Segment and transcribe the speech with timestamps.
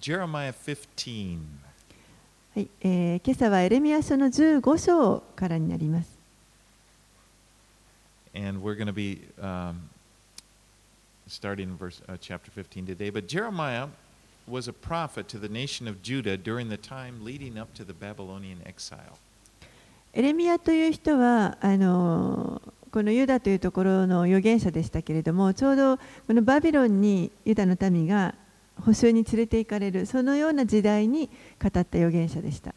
[0.00, 1.38] Jeremiah 15.
[2.54, 6.18] はい、えー今朝はエレミア書の15章からになります。
[8.34, 9.88] And we're going to be um,
[11.26, 13.10] starting in verse, uh, chapter 15 today.
[13.10, 13.88] But Jeremiah
[14.46, 17.92] was a prophet to the nation of Judah during the time leading up to the
[17.92, 19.18] Babylonian exile.
[20.14, 28.34] エレミアという人はあのーこのユダというところの預言者でしたけれどもちょうどこのバビロンにユダの民が
[28.84, 31.28] 捕囚に連れて行かれるそのような時代に
[31.60, 32.74] 語った預言者でした。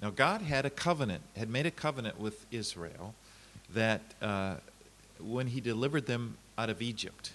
[0.00, 3.14] Now, God had a covenant, had made a covenant with Israel
[3.72, 4.56] that uh,
[5.20, 7.32] when He delivered them out of Egypt,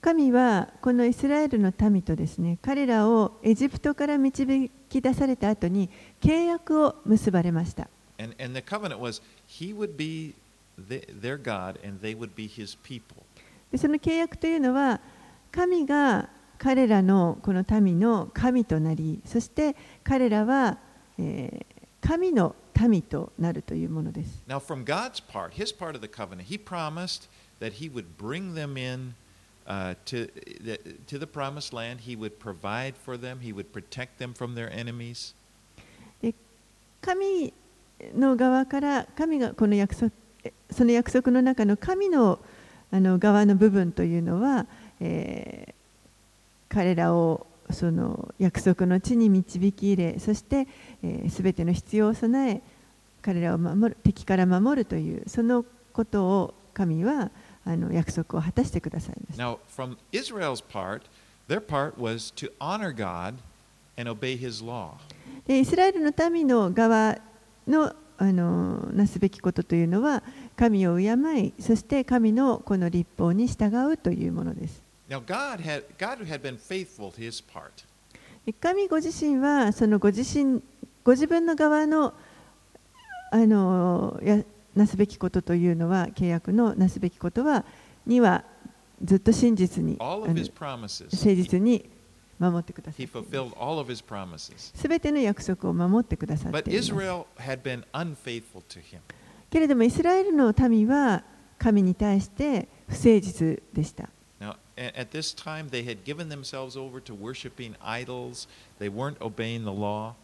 [0.00, 5.88] 神はこのイスラエルの民とですね彼らをエジプトから導き出された後に
[6.20, 7.88] 契約を結ばれました
[8.18, 10.34] and, and the covenant was He would be
[10.76, 13.22] the, their God and they would be His people.
[13.72, 15.00] でその契約というのは
[15.50, 20.78] 神が彼らのこの民の神となりそして彼らは、
[21.18, 21.74] えー
[22.04, 27.28] 神の民となるというものです Now, from God's part, His part of the covenant, He promised
[27.60, 29.14] that He would bring them in
[29.66, 30.28] uh, to,
[30.60, 32.00] the, to the promised land.
[32.00, 33.40] He would provide for them.
[33.40, 35.34] He would protect them from their enemies.
[37.00, 37.52] 神
[38.14, 40.10] の側から神がこの約束
[40.42, 42.38] えその約束の中の神の
[42.90, 44.66] あの側の部分というのは、
[45.00, 45.74] えー
[46.74, 50.66] 彼らをその約束の地に導き入れそして
[51.30, 52.60] すべ、全ての必要を備え
[53.22, 57.30] 彼らを守る敵から守るというそのことを神は
[57.64, 61.02] あの約束を果たしてくださいました Now, from Israel's part,
[61.48, 63.36] their part was to honor God
[63.96, 64.94] and obey His law.
[65.46, 67.18] でイスラエルの民の側
[67.68, 70.22] のあのなすべきことというのは
[70.56, 74.83] 神を敬いそして神のこの立法に従うというものです
[78.60, 80.62] 神ご自身はそのご自身
[81.04, 82.14] ご自分の側の,
[83.30, 84.18] あの
[84.74, 87.64] なすべきことというのは契約のなすべきことは
[88.06, 88.44] には
[89.02, 90.32] ずっと真実に誠
[91.12, 91.84] 実に
[92.38, 93.02] 守ってくださって
[94.58, 94.72] す。
[94.88, 96.78] べての約束を守ってくださってい
[99.50, 101.22] けれどもイスラエルの民は
[101.58, 104.08] 神に対して不誠実でした。
[104.76, 108.48] At this time, they had given themselves over to worshiping idols.
[108.80, 110.14] They weren't obeying the law.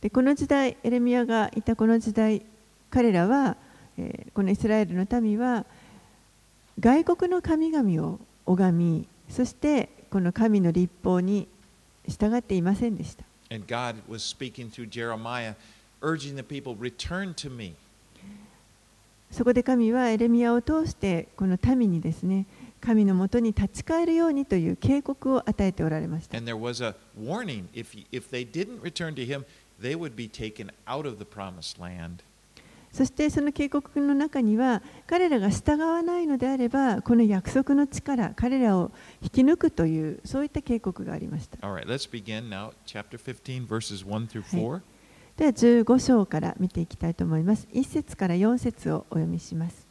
[0.00, 2.42] でこの時代、エレミアがいたこの時代、
[2.90, 3.56] 彼らは、
[3.98, 5.66] えーこのイスラエルの民は
[6.78, 11.46] 外国の神々を拝み、そしてこの神の立法に
[12.08, 13.24] 従っていませんでした。
[13.52, 15.54] And God was speaking through Jeremiah,
[16.00, 17.74] urging the people, Return to me.
[19.30, 22.46] そこで神はエレミアを通してこの民にですね、
[22.80, 26.38] 神のもとに立ち返るようにという警告を与えておられました。
[32.92, 38.90] そしてその警告の中には彼らが従わないのであればこの約束の力彼らを
[39.22, 41.58] 引き抜くというそういった警告がありました。
[45.36, 47.68] では15章から見ていきたいと思います。
[47.72, 49.89] 1節から4節をお読みします。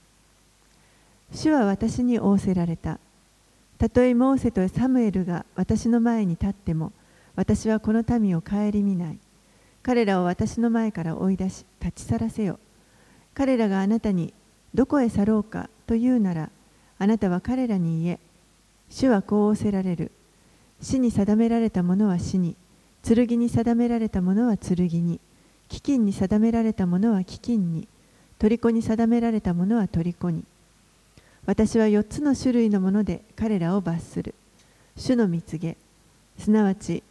[1.32, 3.00] 主は私に仰せられた。
[3.78, 6.92] たとえモーセとサムエルが私の前に立っても
[7.36, 9.20] 私はこの民を顧みない。
[9.82, 12.60] 彼らを私の前から追い出し立ち去らせよ。
[13.34, 14.34] 彼らがあなたに
[14.74, 16.50] どこへ去ろうかと言うなら
[16.98, 18.20] あなたは彼らに言え。
[18.90, 20.12] 主はこう仰せられる。
[20.82, 22.56] 死に定められたものは死に。
[23.04, 25.20] 剣に定められたものは剣に。
[25.70, 27.88] 飢饉に定められたものは飢饉に。
[28.40, 30.44] 虜に定められたものは虜に。
[31.50, 34.36] 私は4つの種類のもので彼らを罰する。
[34.96, 35.78] 主の蜜げ。
[36.38, 37.02] すなわち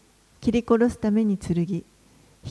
[0.40, 1.56] 切り殺すために剣。
[1.56, 1.84] 引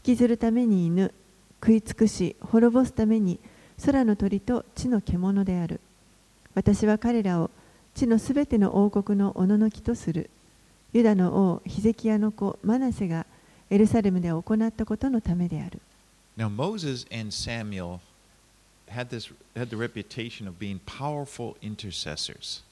[0.03, 1.13] きずるために犬。
[1.61, 3.39] 食い尽くし滅ぼすために
[3.85, 5.79] 空の鳥と地の獣である。
[6.55, 7.51] 私は彼らを
[7.95, 10.29] 地のすべての王国のおののきとする。
[10.91, 13.25] ユダの王ヒゼキヤの子マナセが
[13.69, 15.79] エルサレムで行ったことのためである。
[16.37, 17.99] Now, Moses and Samuel
[18.89, 22.63] had, this, had the reputation of being powerful intercessors.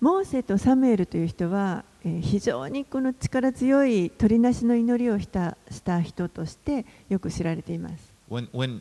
[0.00, 8.10] モーセとサムエルという人は、えー非常にこの力強い鳥なしの祈りをしたした人としてよく知られています。
[8.30, 8.80] When, when,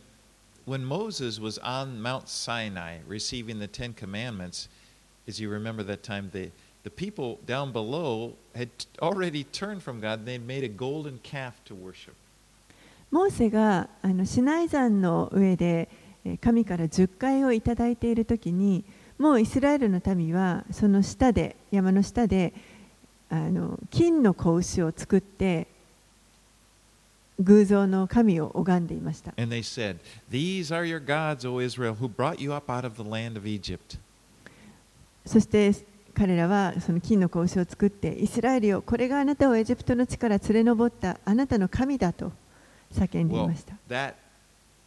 [0.65, 4.69] when Moses was on Mount Sinai receiving the Ten Commandments,
[5.27, 6.51] as you remember that time, the,
[6.83, 8.69] the people down below had
[9.01, 10.25] already turned from God.
[10.25, 12.13] They'd made a golden calf to worship.
[13.11, 18.83] モーセがあのシナイ山の上でえー神から10回をいただいている時に
[19.17, 22.53] もうイスラエルの民はその下で山の下で
[23.29, 25.67] あの金の子牛を作って
[27.39, 29.33] 偶像の神を拝んでいました。
[29.37, 29.97] And they said,
[30.29, 33.47] These are your gods, O Israel, who brought you up out of the land of
[33.47, 33.97] Egypt.
[35.25, 35.71] そして
[36.13, 42.31] 彼らはその金の子牛を作ってイスラエルよこれがあなたをエジプトの地から連れ上ったあなたの神だと
[42.93, 43.75] 叫んでい Well, ました。
[43.87, 44.15] that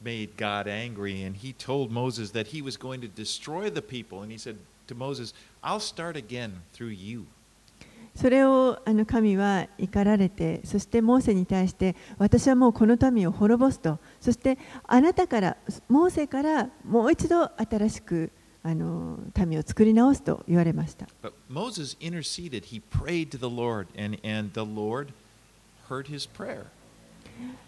[0.05, 4.23] made God angry, and he told Moses that he was going to destroy the people.
[4.23, 4.57] And he said
[4.89, 5.33] to Moses,
[5.63, 7.27] I'll start again through you.
[8.15, 15.57] それをあの神は怒られて、そしてモーセに対して、私はもうこの民を滅ぼすと、そしてあなたから、
[15.89, 18.31] モーセからもう一度新しく
[18.63, 21.07] あの民を作り直すと言われました。
[21.23, 22.65] But Moses interceded.
[22.67, 25.09] He prayed to the Lord, and, and the Lord
[25.89, 26.67] heard his prayer.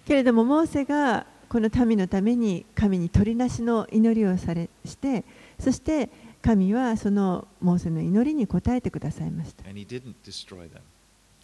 [0.05, 5.25] けれども、モーセがこの民のために神に取りなしの祈りをされして
[5.59, 6.11] そして
[6.43, 9.65] 神はそのモーセの祈りに応えてくださいました。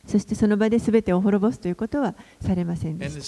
[0.06, 3.18] そしてその場で全てを滅ぼすということはされませんでした。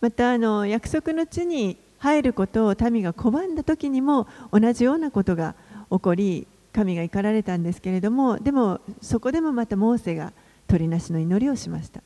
[0.00, 5.54] またあの約束の地に入ることを民が拒んだ時にも同じようなことが
[5.88, 10.32] 起こり神が怒られたんですけれどもでもそこでもまたモーセが
[10.66, 12.02] 取りなしの祈りをしました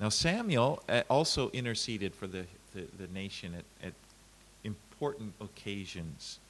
[0.00, 3.94] Now, Samuel uh, also interceded for the, the, the nation at, at
[4.64, 6.40] important occasions.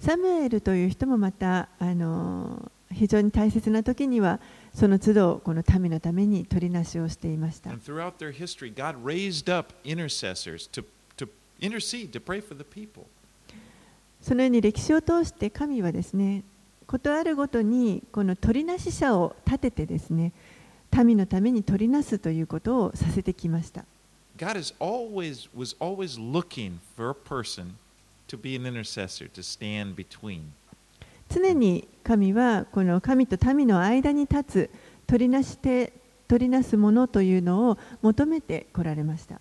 [0.00, 4.40] サムエルという人もまたあの非常に大切な時には
[4.74, 10.84] その都度この民のために取りなしをしていました And throughout their history, God raised up intercessors to
[11.60, 13.06] intercede, to pray for the people.
[14.20, 16.42] そのように歴史を通して神はですね
[16.86, 20.32] ことあるごとにこの取りなし者を立ててですね
[21.04, 23.84] 民のために取りなすということをさせてきました
[24.36, 27.76] God is always, was always looking for a person
[28.28, 30.42] to be an intercessor, to stand between.
[31.28, 34.70] 常に神はこの神と民の間に立つ
[35.06, 35.92] 取りなして
[36.28, 39.40] 取りなすものというのを求めてこられました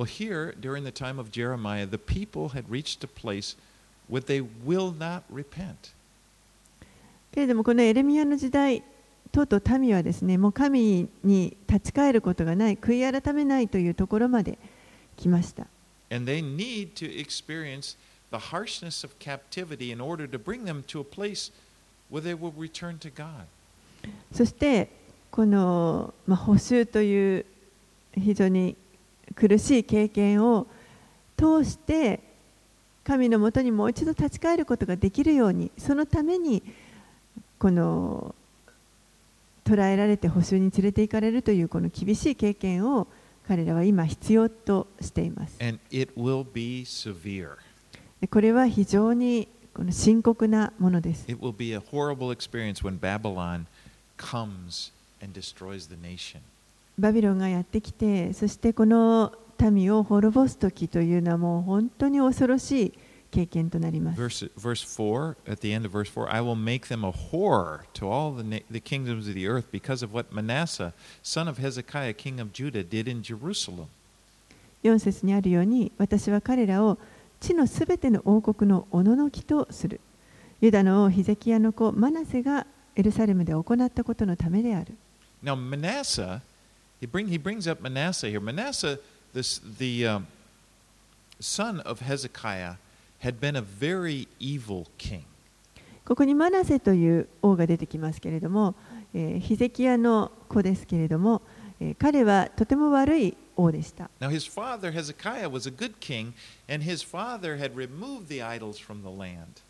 [0.00, 3.54] Well, here, during the time of Jeremiah, the people had reached a place
[4.08, 5.92] where they will not repent.
[7.32, 8.82] けれどもこのエレミアの時代
[9.30, 14.58] とうとう民はですねもう神に立ち返ることがない悔い改めないというところまで
[15.18, 15.66] 来ました
[16.10, 17.98] And they need to experience
[18.30, 21.52] the harshness of captivity in order to bring them to a place
[22.10, 23.44] where they will return to God.
[24.32, 24.88] そして
[25.30, 27.44] この、まあ、補修という
[28.14, 28.76] 非常に
[29.34, 30.66] 苦しい経験を
[31.36, 32.20] 通して
[33.04, 36.62] 神のもとにもう一度立ち返ることができるようにそのために
[37.58, 38.34] この
[39.64, 43.06] 捉えられて補修に連れて行かれるというこの厳しい経験を
[43.46, 45.58] 彼らは今必要としています。
[48.30, 51.24] これは非常にこの深刻なものです。
[51.28, 53.66] It will be a horrible experience when Babylon
[54.16, 54.92] comes
[55.22, 56.40] and destroys the nation.
[56.98, 59.32] バビロンがやってきて、そしてこの
[59.70, 62.92] 民を滅ぼす時というのはもう本当に恐ろしい
[63.30, 64.20] 経験となります。
[64.20, 68.08] Verse, verse 4, at the end of verse 4, I will make them a horror to
[68.08, 70.92] all the, the kingdoms of the earth because of what Manasseh,
[71.22, 73.86] son of Hezekiah, king of Judah, did in Jerusalem.
[74.82, 76.98] 4節にあるように、私は彼らを
[77.38, 80.00] 地のすべての王国のおののきとする。
[80.60, 82.66] ユダの王ヒゼキヤの子マナセが
[82.96, 84.94] エルサレムで行ったことのためである。
[85.42, 86.40] Now, Manasseh,
[87.00, 88.40] he, bring, he brings up Manasseh here.
[88.40, 88.98] Manasseh,
[89.32, 90.26] this, the um,
[91.40, 92.74] son of Hezekiah,
[93.20, 95.24] had been a very evil king.
[96.04, 98.74] ここにマナセという王が出てきますけれども、
[99.14, 101.40] えーヒゼキヤの子ですけれども、
[101.80, 104.10] えー彼はとても悪い王でした。
[104.20, 106.32] Now, his father Hezekiah was a good king,
[106.68, 109.62] and his father had removed the idols from the land.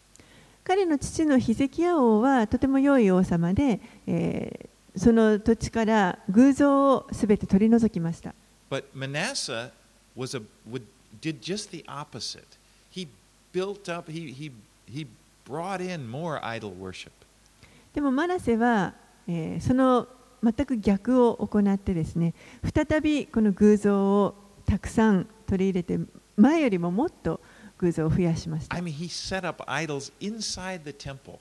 [0.64, 8.35] 彼の父のヒゼキヤ王はとても良い王様で、えーその土地から偶像をすべて取り除きました。
[8.70, 9.70] But Manasseh
[10.16, 10.82] was a, would,
[11.20, 12.44] did just the opposite.
[12.90, 13.09] He
[13.52, 14.52] built up, he, he,
[14.87, 15.06] he
[15.47, 17.11] brought in more idol worship.
[17.94, 18.94] でもマナセは、
[19.26, 20.06] えーその
[20.42, 22.32] 全く逆を行ってですね
[22.75, 25.99] 再びこの偶像をたくさん取り入れて
[26.37, 27.40] 前よりももっと
[27.76, 31.38] 偶像を増やしました I mean, he set up idols inside the temple.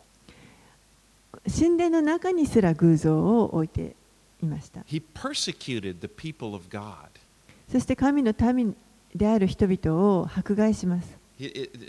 [1.48, 3.96] 神殿の中にすら偶像を置いて
[4.42, 4.84] いました。
[7.72, 8.76] そして神の民
[9.16, 11.18] である人々を迫害します。
[11.38, 11.80] この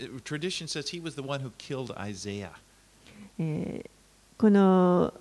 [4.37, 5.13] この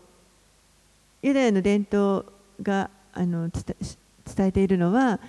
[1.23, 2.25] ユダヤの伝統
[2.63, 5.21] があの伝えているのは、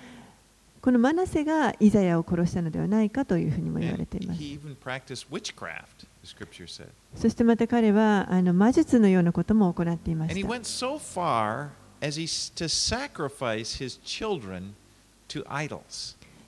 [0.82, 4.40] このマナがイザヤを殺したのではないかというふうにも言われています。
[7.14, 10.34] そしてまた彼はあの魔術のようなことも行っていました。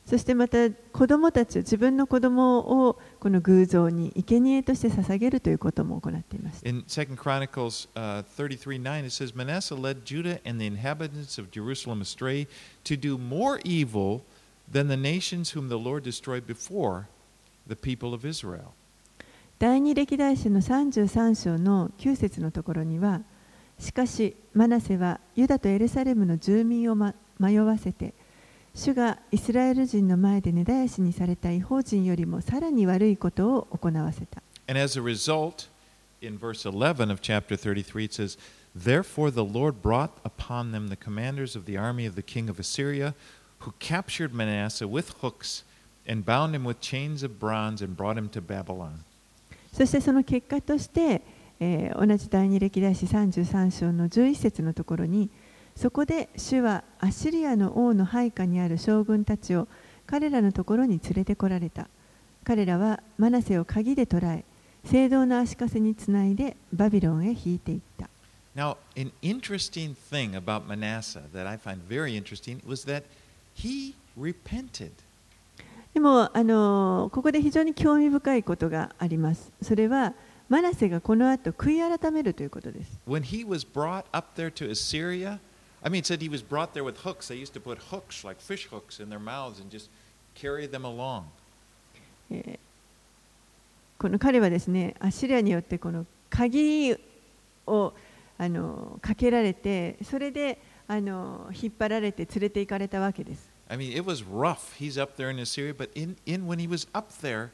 [0.04, 6.68] そしてまた子供たち、自分の子供をこの偶像に生贄として捧げるということも行っていました。
[6.68, 12.02] In Second Chronicles uh, 33 9, it says, Manasseh led Judah and the inhabitants of Jerusalem
[12.02, 12.46] astray
[12.84, 14.20] to do more evil
[14.70, 17.08] than the nations whom the Lord destroyed before
[17.66, 18.74] the people of Israel.
[19.58, 23.22] 第二歴代史の33章の9節のところには
[23.78, 28.12] しかしマナセはユダとエルサレムの住民を、ま、迷わせて
[28.74, 35.68] 主がイスラエル人の前で根絶やしにされた違法人よりもさらに悪いことを行わせた And as a result,
[36.20, 38.38] in verse 11 of chapter 33, it says,
[38.74, 42.58] Therefore the Lord brought upon them the commanders of the army of the king of
[42.58, 43.14] Assyria,
[43.60, 45.64] who captured Manasseh with hooks
[46.06, 49.04] and bound him with chains of bronze and brought him to Babylon.
[49.72, 51.22] そしてその結果として、
[51.60, 55.30] えー同じ第二歴代史33章の11節のところに
[55.76, 59.68] そこで主はアッシリアの王の配下にある将軍たちを
[60.06, 61.88] 彼らのところに連れてこられた。
[62.44, 64.44] 彼らはマナセを鍵で捕らえ
[64.84, 68.08] 聖堂の足かせにつないでバビロンへ引いていった。
[68.54, 73.04] Now, an interesting thing about Manasseh that I find very interesting was that
[73.56, 74.90] he repented.
[75.92, 79.50] でもあのここで非常に興味深いことがあります。
[79.62, 80.12] それは
[80.48, 82.98] マナセがこの後悔い改めるということです。
[83.08, 85.38] When he was brought up there to Assyria,
[85.83, 87.27] I mean, it said he was brought there with hooks.
[87.29, 89.89] They used to put hooks, like fish hooks, in their mouths and just
[90.35, 91.25] carry them along.
[92.31, 92.59] えー
[93.97, 96.95] この彼はですねアッシリアによってこの鍵
[97.67, 97.93] を
[98.37, 100.57] あのかけられてそれで
[100.87, 104.73] あの引っ張られて連れて行かれたわけです I mean, it was rough.
[104.79, 107.51] He's up there in Assyria, but in, in when he was up there,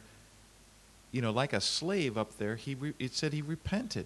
[1.11, 4.05] you know, like a slave up there, he re, it said he repented.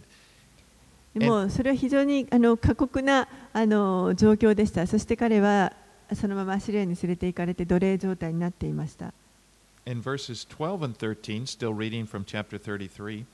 [1.13, 5.73] でもそれは非常にあの過酷なあの状況でしたそして彼は
[6.13, 9.13] そのままアッシリアに連れて行かれて奴隷状態になっていました
[9.85, 13.25] In verses 12 and 13, still reading from chapter 33,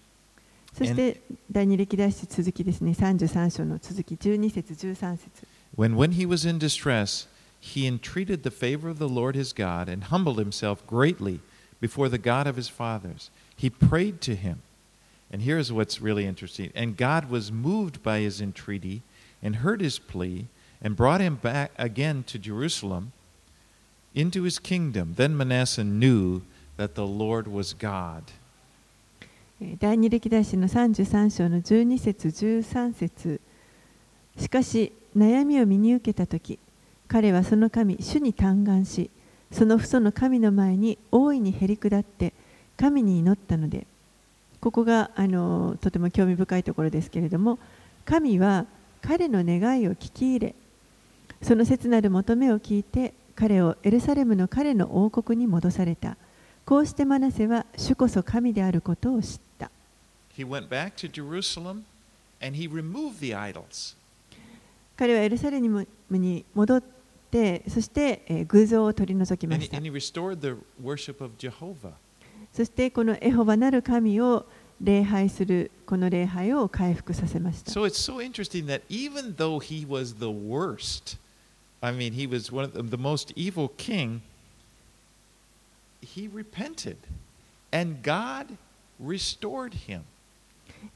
[0.74, 7.28] そして第二歴代史続きですね33章の続き12節13節 when when he was in distress,
[7.60, 11.42] he entreated the favor of the Lord his God and humbled himself greatly
[11.82, 13.30] before the God of his fathers.
[13.56, 14.62] He prayed to him.
[15.33, 16.73] And here's what's really interesting.
[16.75, 19.03] And God was moved by his entreaty
[19.43, 20.47] and heard his plea
[20.83, 23.13] and brought him back again to Jerusalem
[24.15, 25.15] into his kingdom.
[25.17, 26.43] Then Manasseh knew
[26.77, 28.25] that the Lord was God.
[29.63, 33.41] え第二歴代史の33章の12節13節
[34.39, 36.59] しかし悩みを身に受けた時
[37.07, 39.11] 彼はその神主に嘆願し
[39.53, 42.33] その父祖の神の前に大いにへり下って
[42.79, 43.87] 神に祈ったので
[44.61, 47.59] ここがあのとても興味深いところですけれども
[48.05, 48.67] 神は
[49.03, 50.55] 彼の願いを聞き入れ
[51.43, 56.17] その切なる求めを聞いて彼をエルサレムの彼の王国に戻された
[56.65, 59.71] こうしてマナセは主こそ神であることを知った。
[60.37, 61.83] He went back to Jerusalem
[62.41, 63.97] and he removed the idols.
[64.97, 66.83] 彼はエルサレムに戻っ
[67.31, 69.89] て、そして、えー偶像を取り除きまし he, た and。
[69.89, 71.95] he restored the worship of Jehovah.
[72.53, 74.45] そしてこのエホバなる神を
[74.83, 77.71] 礼拝するこの礼拝を回復させました。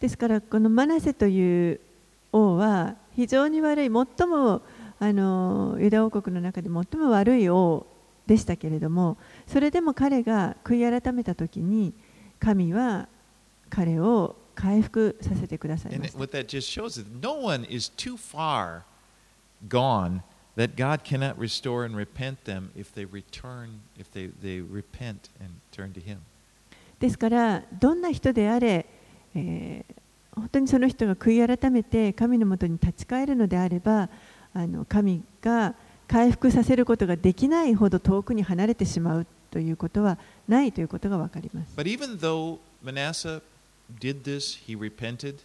[0.00, 1.80] ですからこのマナセという
[2.32, 4.62] 王は非常に悪い最も
[4.98, 7.86] あのユダ王国の中で最も悪い王
[8.26, 9.18] でしたけれども。
[9.46, 11.92] それでも彼が悔い改めた時に
[12.38, 13.08] 神は
[13.70, 16.12] 彼を回復させてくださいまし。
[27.00, 28.86] ですから、どんな人であれ、
[29.34, 34.08] 本当にその人が悔い改めて神のもとに立ち返るのであれば
[34.52, 35.74] あの、神が
[36.06, 40.18] 回復させることができないほど遠くに離れてしまうということは
[40.48, 41.76] ないということが分かります。
[41.76, 43.40] But even though Manasseh
[44.00, 45.36] did this, he repented,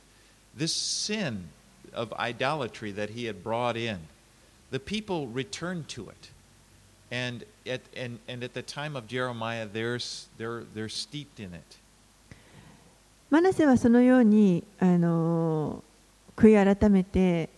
[0.57, 1.49] this sin
[1.93, 3.99] of idolatry that he had brought in,
[4.71, 6.31] the people returned to it.
[7.11, 9.99] And at, and, and at the time of Jeremiah, they're,
[10.39, 11.77] they're, they're steeped in it.
[13.29, 15.83] マナセはそのようにあの
[16.35, 17.49] 悔い改めて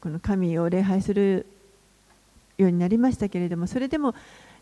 [0.00, 1.44] この神を礼拝する
[2.58, 4.14] ようになりましたけれどもそれでも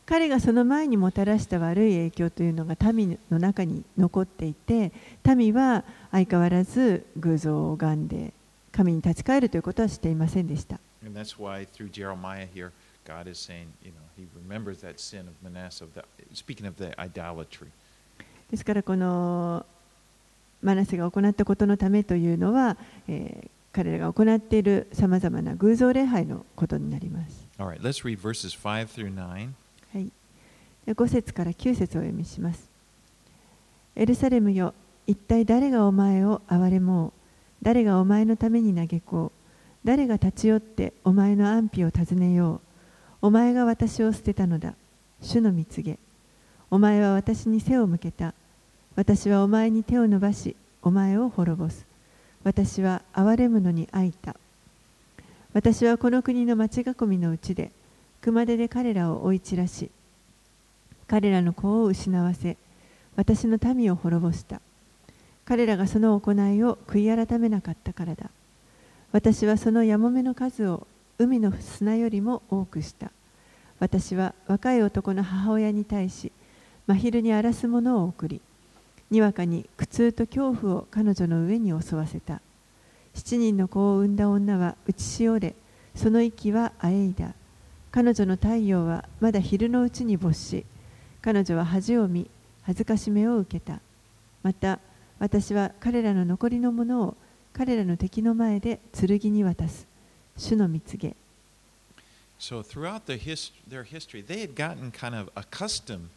[0.07, 4.93] 彼がその前にもたらした悪い影響というのが民の中に残っていて
[5.25, 8.33] 民は相変わらず偶像を拝んで
[8.73, 10.79] 神に立ち返るということはしていませんでした。
[11.07, 12.71] And that's why through Jeremiah here,
[13.07, 16.03] God is saying, you know, He remembers that sin of Manasseh, of the,
[16.35, 17.69] speaking of the idolatry.
[18.51, 19.65] ですからこの
[20.63, 22.77] マナセが行ったことのためというのは、
[23.09, 27.44] えー彼らが行っているさまざまな偶像礼拝のことになります。
[28.49, 29.19] 5 through 9.
[29.21, 30.11] はい、
[30.89, 32.69] 5節から9節を読みします。
[33.95, 34.75] エルサレムよ、
[35.07, 37.13] 一体誰がお前を憐れもう、
[37.63, 42.61] 誰がお前のために嘆こう、誰が立ち寄ってお前の安否を尋ねよう、
[43.23, 44.75] お前が私を捨てたのだ、
[45.21, 45.99] 主の蜜げ。
[46.73, 48.35] お前は私に背を向けた、
[48.97, 51.87] 私はお前に手を伸ばし、お前を滅ぼす。
[52.43, 54.35] 私は憐れむのに愛いた。
[55.55, 57.71] 私はこの国の町囲みのうちで、
[58.21, 59.89] 熊手で彼らを追い散らし、
[61.07, 62.57] 彼らの子を失わせ、
[63.15, 64.61] 私の民を滅ぼした。
[65.45, 68.31] 彼らがその行いを悔い改めなかったからだ。
[69.13, 73.13] 私はそのやもめの数を海の砂よりも多くした。
[73.79, 76.33] 私は若い男の母親に対し、
[76.89, 78.41] 真昼に荒らす者を送り、
[79.09, 82.41] にわかに苦痛と恐怖を彼女の上に襲わせた。
[83.15, 85.55] 七人の子を産んだ女は打ちしおれ、
[85.95, 87.35] その息はあえいだ。
[87.91, 90.67] 彼女の太陽はまだ昼のうちに没し、
[91.23, 92.29] 彼女は恥を見、
[92.63, 93.81] 恥ずかしめを受けた。
[94.43, 94.81] また、
[95.19, 97.17] 私は彼らの残りのものを
[97.53, 99.87] 彼らの敵の前で剣に渡す。
[100.37, 101.15] 主の蜜げ。
[102.39, 106.09] So throughout the his, their history, they had gotten kind of accustomed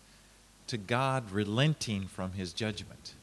[0.67, 3.15] to God relenting from His judgment.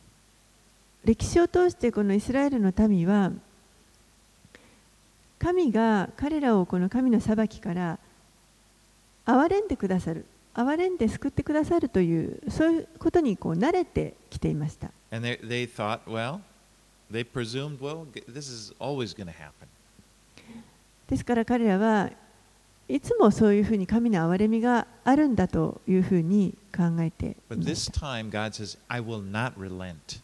[1.05, 3.31] 歴史を通してこのイスラエルの民は
[5.45, 7.99] 神が彼らをこの神の裁きから
[9.27, 10.25] 憐れんでくださる
[10.55, 16.41] 憐れんで救ってくださるというそういうことにこう慣れてきていました And they, they thought, well,
[17.13, 19.69] they presumed, well, g- this is always going to happen.
[21.11, 22.11] ですから彼らは
[22.89, 30.23] いつもそういうふうに神の憐れみがあるんだというふうに考えていました time, God says, I will not relent.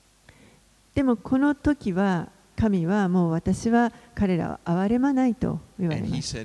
[0.94, 6.40] でもこの時は神はもう私は彼らは憐れまないと言われました。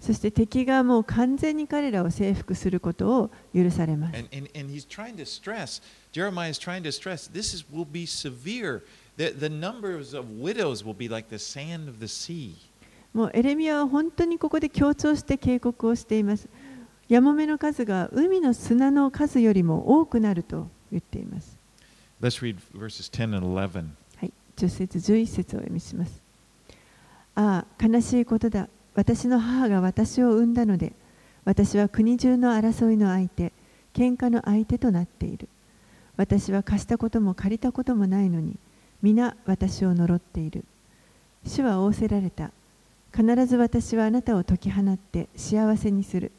[0.00, 4.18] そして敵がもう完全に彼らを征服することを許されます。
[13.14, 16.48] もうエレミアは本当にここで強調して警告をしています。
[17.08, 20.68] ヤモメの数が海の砂の数よりも多くなると。
[20.92, 21.56] 言っています。
[22.20, 23.84] Let's read verses 10 and 11.
[24.16, 26.22] はい、10節11節をお読みします。
[27.34, 28.68] ああ、悲しいことだ。
[28.94, 30.92] 私の母が私を産んだので、
[31.44, 33.52] 私は国中の争いの相手、
[33.94, 35.48] 喧嘩の相手となっている。
[36.16, 38.56] 私は貸したことも借りたこともないのに、
[39.02, 40.64] 皆私を呪っている。
[41.44, 42.52] 主は仰せられた。
[43.14, 46.30] 必ず私はあなたを解き放って幸せにする。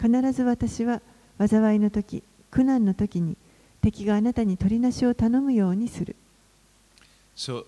[0.00, 1.02] 必ず私は
[1.38, 3.36] 災いの時、苦難の時に
[3.80, 6.16] 敵があなたに取りなしを頼むようにする。
[7.36, 7.64] So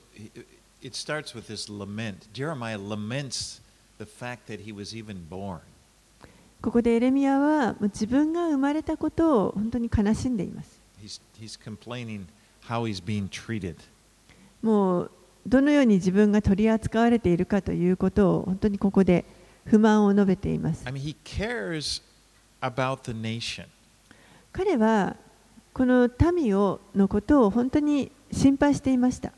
[0.83, 2.29] it starts with this lament.
[2.33, 3.61] Jeremiah laments
[3.99, 5.61] the fact that he was even born.
[6.63, 10.79] ここでエレミアは自分が生まれたことを本当に悲しんでいます。
[11.03, 12.25] He's, he's complaining
[12.69, 13.77] how he's being treated.
[14.63, 15.11] もう
[15.47, 19.25] どのように自分が取り扱われているかということを本当にここで
[19.65, 20.93] 不満を述べています I。
[20.93, 22.03] mean, he cares
[22.61, 23.67] about the nation.
[24.53, 25.17] 彼は
[25.73, 29.33] この民をのことを本当に心配していました。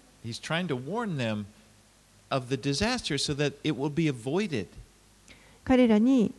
[5.65, 6.33] 彼らに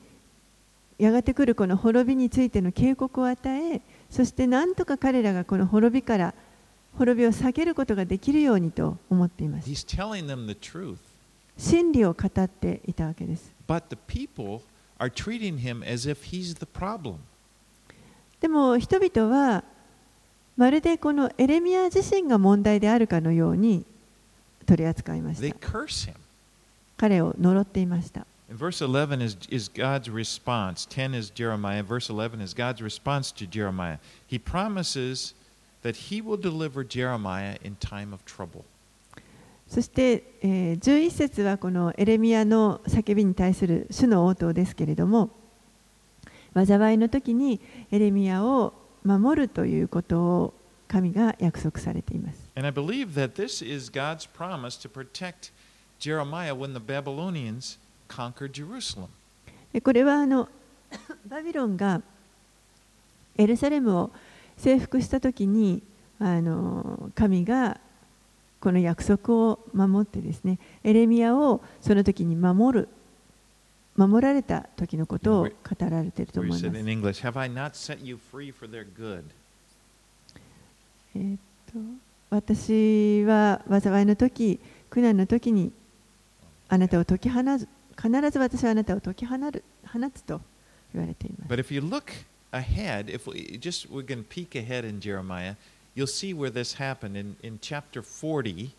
[0.97, 6.34] やがてくるこの滅びについての警告を与え、そしてなんとか彼らがこの滅びから
[6.97, 9.69] 滅びを避けることができるようにと思っています。
[11.58, 13.51] 真理を語っていたわけです。
[18.41, 19.63] でも人々は、
[20.56, 23.86] まるでこのエレミア自身が問題であるかのように
[24.66, 25.42] 取り扱いました。
[26.98, 28.26] 彼を呪っていました。
[39.68, 45.32] そして、えー、11節はこのエレミアの叫びに対する主の応答ですけれども、
[46.54, 47.60] 災いの時に
[47.92, 50.54] エレミアを守るということを
[50.88, 52.52] 神が約束されています。
[59.82, 60.48] これはあの
[61.28, 62.02] バビロンが
[63.38, 64.12] エルサレムを
[64.58, 65.82] 征服したときに
[66.20, 67.80] あの神が
[68.60, 72.89] この約束を守ってですねエレミアをその時に守る。
[73.95, 76.65] 守られた時のことを語られていると思います。
[76.65, 77.38] English, Have?
[81.15, 81.38] えーっ
[81.71, 81.77] と
[82.32, 85.71] 私は災いの時苦難の時に
[86.67, 90.41] あなたを解き放つ必ず私はあなたを解き放る放つと
[90.93, 91.53] 言われています。
[91.53, 92.06] But if you look
[92.51, 95.53] ahead, if we just we can peek ahead in Jeremiah,
[95.95, 98.71] you'll see where this happened in, in chapter 40.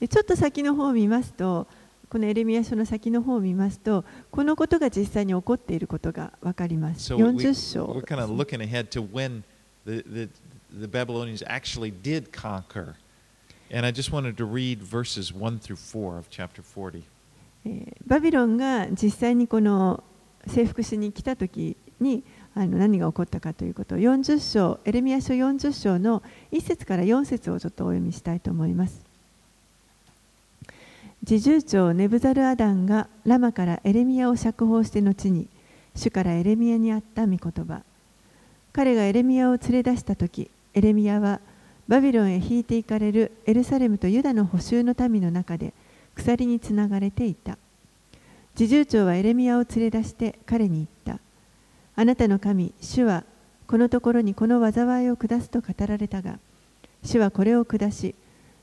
[0.00, 1.66] でちょっと先の方を見ますと、
[2.08, 7.12] このエレミア書の先の方を見ますと、このことが実際に起こっていることが分かります。
[7.12, 7.86] So、40章。
[18.06, 20.04] バビロンが実際にこの
[20.46, 22.22] 征服しに来たときに
[22.54, 29.05] あの何が起こったかということ40章、エレミア書40章の1節から4節をちょっとお読みしたいと思います。
[31.26, 35.48] 侍従長ネブザルアダンがラマからエレミアを釈放して後に
[35.96, 37.82] 主からエレミアにあった御言葉。
[38.72, 41.40] 彼がエレミアを連れ出した時エレミアは
[41.88, 45.72] バビロンへ引いて行かれるエルサレムとユダの補修の民の中で
[46.14, 47.58] 鎖につながれていた。
[48.54, 51.20] 侍従長はエレミアを連れ出して彼に言った。
[51.96, 53.24] あなたの神主は
[53.66, 56.38] このところにこの災いを下すと語られたが
[57.02, 58.14] 主はこれを下し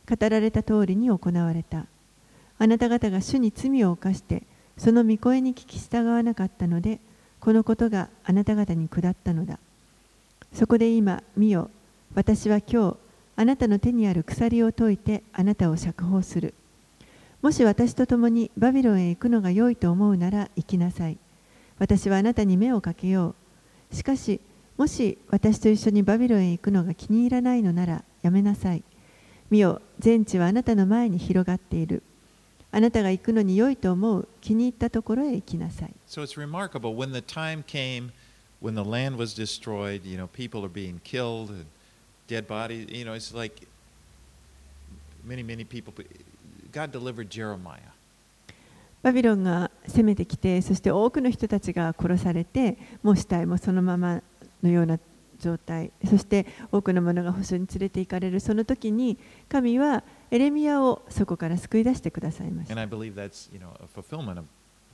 [0.09, 1.87] 語られた通りに行われた。
[2.59, 4.43] あなた方が主に罪を犯して
[4.77, 6.99] その御声に聞き従わなかったので
[7.39, 9.59] このことがあなた方に下ったのだ
[10.53, 11.69] そこで今見よ
[12.15, 12.97] 私は今日
[13.35, 16.53] あなたの手にある鎖を解いてあなたを釈放する
[17.43, 21.17] もし私と共にバビロンへ行くのが良いと思うなら行きなさい。
[21.77, 23.35] 私はあなたに目をかけよ
[23.91, 23.95] う。
[23.95, 24.39] しかし、
[24.77, 28.83] もし私と一緒にバビロンへ行くのが気に入らないのならやめなさい。
[29.49, 32.01] 見よ、全地はあなたの前に広がっている。
[32.75, 35.93] あなたが行くのに良いと思う気に入ったところへ行きなさい。
[36.07, 38.09] So it's remarkable when the time came
[38.63, 41.65] when the land was destroyed, you know, people are being killed and
[42.27, 43.67] dead bodies, you know, it's like
[45.23, 45.93] many, many people.
[46.71, 47.93] God delivered Jeremiah.
[49.03, 54.21] バビロンが攻めてきて、そして多くの人たちが殺されて、もう死体もそのまま
[54.63, 54.97] のような
[55.39, 59.17] 状態、そして多くの者が保証に連れて行かれるその時に、
[59.49, 60.03] 神は
[60.33, 62.81] エレミアをそこから救い出してくださいました And。
[62.81, 64.45] I believe that's, you know, a fulfillment of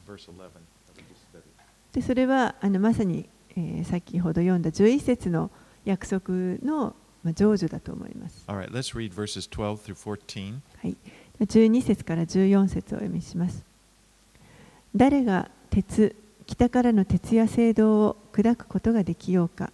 [0.05, 0.51] verse 11 that
[0.97, 1.43] we just studied.
[1.93, 5.49] でそれはあのまさに、えー先ほど読んだ11節の
[5.85, 8.43] 約束の、まあ、成就だと思います。
[8.47, 10.59] All right, let's read verses 12 through 14.
[10.81, 10.97] はい、
[11.39, 13.63] 12節から14節をお読みします。
[14.93, 19.71] 誰が鉄、北からの鉄や青銅を砕くことができようか。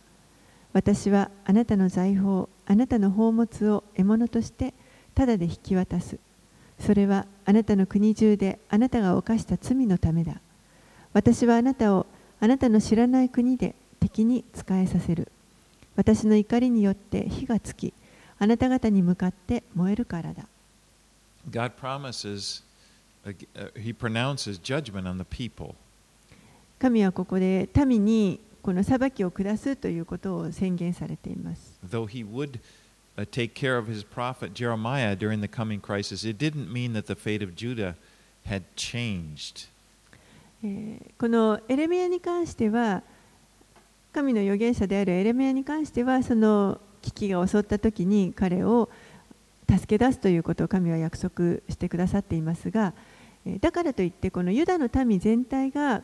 [0.73, 4.75] 私はあなたの財宝、あなたの宝物を獲物として
[5.15, 6.17] ただで引き渡す。
[6.79, 10.41] それはあなたの国中であなたが犯した罪のためだ。
[11.13, 12.05] 私はあなたを
[12.41, 15.31] あなたの知らない国で敵に仕えさせる。
[15.95, 17.93] 私の怒りによって火がつき、
[18.37, 20.43] あなた方に向かって燃えるからだ。
[21.49, 22.63] God promises,
[23.25, 25.75] uh, uh, He pronounces judgment on the people.
[26.77, 31.79] 神はここで民にこの裁きを下すということを宣言されています。
[31.87, 32.59] Though He would uh,
[33.23, 37.15] take care of His prophet Jeremiah during the coming crisis, it didn't mean that the
[37.15, 37.95] fate of Judah
[38.45, 39.69] had changed.
[40.63, 43.03] えこのエレミアに関しては
[44.13, 48.89] 神の預言者であるエレミアに関してはその危機が襲った時に彼を
[49.69, 52.93] 助け出すということを神は約束してくださっていますが
[53.45, 56.01] えだからといってこのユダの民全体が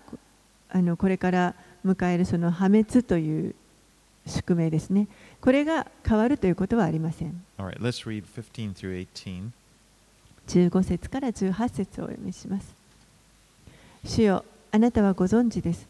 [0.69, 3.55] あのこれから迎えるその破滅という
[4.25, 5.07] 宿命ですね
[5.41, 9.51] これが変わるということはありません All right, let's read 15 through 18.
[10.47, 12.75] 15節から18節をお読みします。
[14.05, 15.87] 主よ、あなたはご存知です。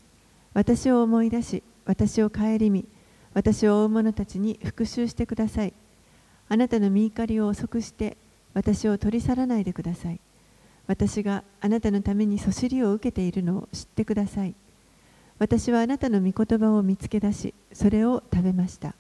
[0.54, 2.86] 私を思い出し、私を顧み、
[3.34, 5.74] 私を追う者たちに復讐してください。
[6.50, 8.17] あなたの見怒りを遅くして、
[8.54, 10.20] 私を取り去らないでください。
[10.88, 14.54] 私があなたのためにそしりを受けているのを知ってください。
[15.42, 18.94] 私はあなたの御言葉を見つけ出し、それを食べました。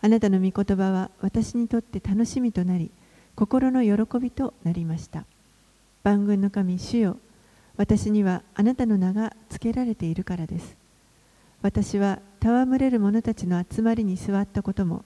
[0.00, 2.90] あなたの御言葉は私にとって楽しみとなり、
[3.36, 5.24] 心の喜びとなりました。
[6.02, 7.16] 万軍の神主よ、
[7.76, 10.76] 私にはあなたの名が付けられているからです。
[11.62, 15.04] 私は戯れる者たちの集まりに座ったことも、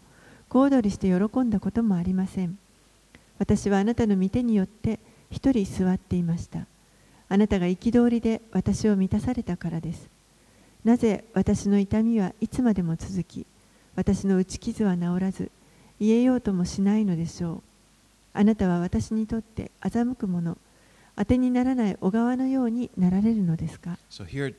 [0.48, 2.56] 小躍りして喜んだこともありません。
[3.38, 6.64] 私はあなたの御手によって一人座っていました。
[7.28, 10.21] あなたが憤りで私を満たされたからです。
[10.84, 13.46] なぜ私の痛みはいつまでも続き、
[13.94, 15.50] 私の打ち傷は治らず、
[16.00, 17.62] 言えようともしないのでしょう。
[18.34, 20.58] あなたは私にとって欺くもの、
[21.16, 24.54] 当てにならない小川のようになられるのですか？So、here,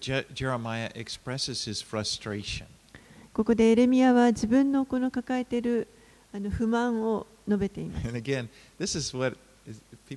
[3.34, 5.88] ここでエレミアは自分のこの抱えている
[6.32, 8.48] あの不満を述べています frustration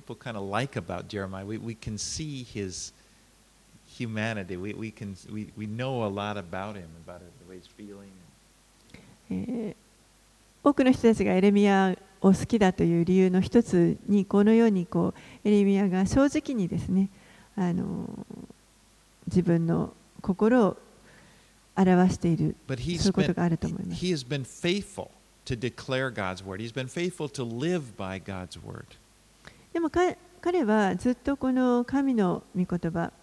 [0.05, 1.45] こ of like about Jeremiah.
[1.45, 1.97] We, we can
[3.97, 4.57] humanity.
[4.57, 8.11] We, we, can, we, we know a lot about him, about the way he's feeling.
[9.29, 9.75] えー
[10.63, 15.13] 多くの人たちがエレミアを好きだという理由の一つにこのようにこ
[15.45, 17.07] うエレミアが正直にですね
[17.55, 18.09] あの
[19.27, 20.77] 自分の心を
[21.77, 25.09] 表しているそういうことがあると思います he has been faithful
[25.45, 26.59] to declare God's word.
[26.59, 28.83] He's been faithful to live by God's word.
[29.71, 30.01] でもか
[30.41, 33.13] 彼はずっとこの神の御言葉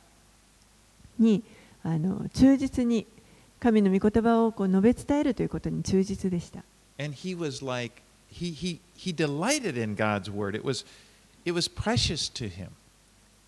[1.18, 1.42] に
[1.83, 3.07] あの忠実に
[3.61, 6.62] 神の御言葉をこう述べ伝えるということに忠実でした。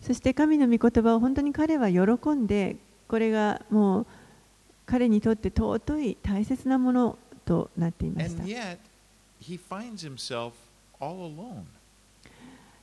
[0.00, 2.76] そして神の御言葉を本当に彼は喜んで、
[3.09, 4.07] これがもう
[4.85, 8.44] 彼にとって尊い大切なものとなっていました。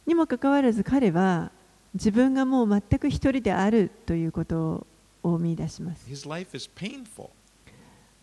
[0.05, 1.51] にもかかわらず彼は、
[1.93, 4.85] 自分がもう全く一人であるということ
[5.21, 6.09] を見出します.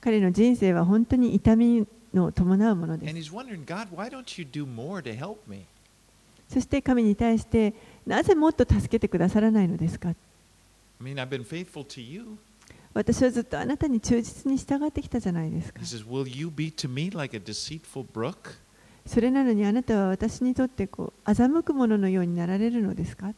[0.00, 3.32] 彼の人生は本当に痛みの伴うものです?
[6.48, 7.74] そして神に対して
[8.06, 10.14] なぜもっと助けてくださらないのですか？
[12.92, 15.78] 私はずっとあなたに忠実に従ってきたじゃないですか
[19.06, 23.32] それなのにあなたは私にとってこう欺くもののようになられるのですか？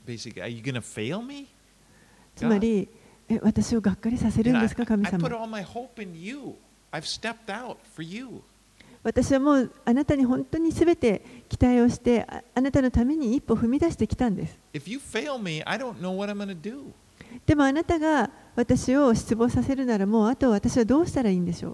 [2.36, 2.88] つまり
[3.28, 5.18] え、私をがっかりさせるんですか神様？
[9.02, 14.58] 私はもうあなたに本当にすべて期待をしてあ,あなたのために一歩踏み出してきたんです。
[17.46, 21.70] でもあなたが私を失望させるならもうあと私はどうしたらいいんでしょ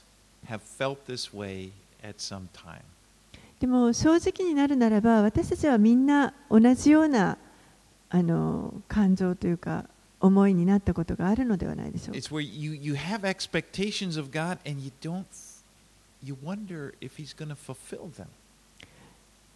[0.00, 0.11] う？
[3.60, 7.38] でも正直になるならば私たちはみんな同じような
[8.10, 9.84] あの感情というか
[10.20, 12.18] 思いになったことがあるのではないでしょうか。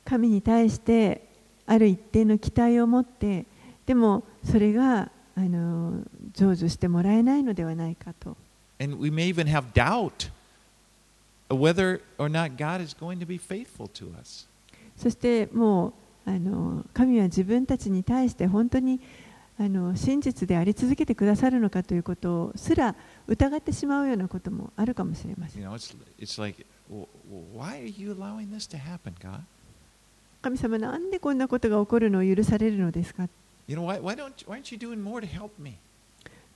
[0.05, 1.27] 神に対して
[1.67, 3.45] ある一定の期待を持って
[3.87, 6.01] でもそれがあの
[6.35, 8.37] 成就してもらえないのではないかと。
[11.49, 14.49] whether or not God is going to be faithful to us.
[14.97, 19.01] そしてもうあの神は自分たちに対して本当に
[19.59, 22.95] あの真実であり続けてくださるのかということをすら
[23.27, 25.63] 疑ってしまうようなこともあるかもしれません。
[25.63, 26.67] You know, it's, it's like,
[28.77, 29.15] happen,
[30.43, 33.29] 神様、なんでこんなことが起こるのを許されるのですか
[33.67, 34.15] ？You know, why, why
[34.47, 35.75] why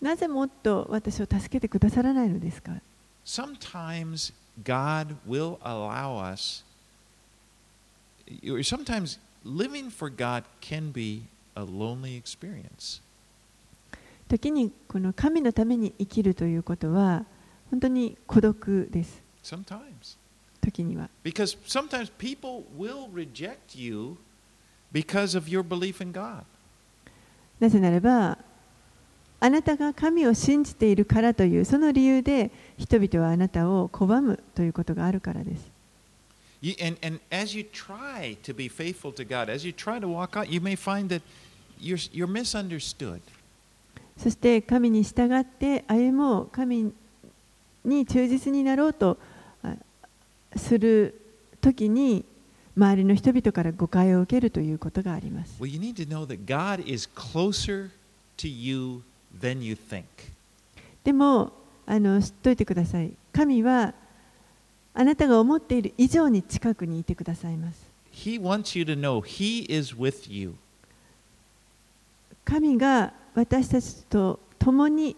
[0.01, 2.73] なぜもっと私を助けてくださらないのですか
[3.25, 4.33] ？Sometimes
[4.64, 6.64] God will allow us,
[8.50, 11.24] or sometimes living for God can be
[11.56, 13.02] a lonely experience.
[14.28, 17.26] 時にこの神のために生きるということは
[17.70, 20.18] 本当に孤独です Sometimes.
[20.62, 24.18] 時には Because sometimes people will reject you
[24.92, 26.44] because of your belief in God.
[27.60, 28.38] なぜならば
[29.43, 35.71] あなたが神を信じているからというその理由で人々はあなたを拒むということがあるからです。
[44.19, 46.93] そして神に従って歩もう神
[47.83, 49.17] に忠実になろうと
[50.55, 51.19] する
[51.63, 52.27] 時に
[52.77, 55.57] 周りの人々から誤解を受けるということがあります。
[59.39, 60.05] Than you think.
[61.05, 61.53] でも
[61.87, 63.95] あの知っといてください神は
[64.95, 67.79] あなたが思っている以上に近くにいてくださいます
[68.13, 70.55] He wants you to know He is with you.
[72.45, 75.17] 神が私たちと共に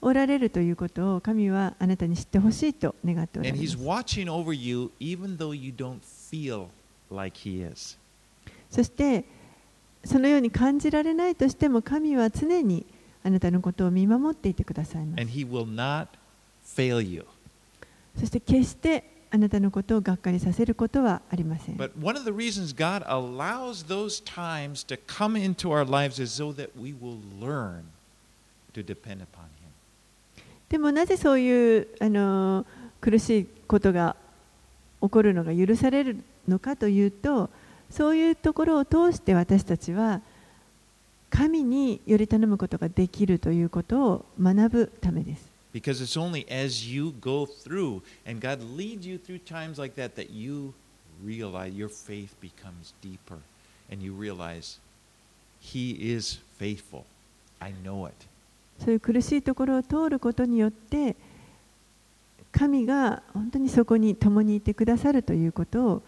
[0.00, 3.84] おられるということを神はあなたに知ってほしいと願っておられ And ます you
[7.10, 7.38] like.
[8.70, 9.24] そして
[10.04, 12.84] そのように感じられないとしても神は常に
[13.24, 15.16] あなたのことを見守っていてくださいま。
[18.18, 21.76] そして決してあなたのことをがっかりさせることはありません。
[30.68, 32.66] でもなぜそういうあの
[33.00, 34.16] 苦しいことが
[35.00, 37.50] 起こるのが許されるのかというと、
[37.90, 40.20] そういうところを通して私たちは、
[41.34, 45.50] 神により頼むことができるということを学ぶためです。
[45.74, 50.30] Because it's only as you go through and God leads you through times like that that
[50.30, 50.72] you
[51.24, 53.38] realize your faith becomes deeper
[53.90, 54.78] and you realize
[55.60, 57.02] He is faithful.
[57.58, 58.14] I know it.
[58.78, 61.16] そういう苦しいところを通ることによって
[62.52, 66.02] 神が本当にそこに共にいてくださるということを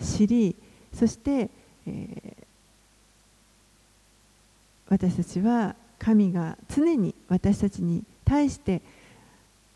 [0.00, 0.54] 知り
[0.92, 1.50] そして、
[1.86, 2.42] えー
[4.92, 8.82] 私たちは神が常に私たちに対して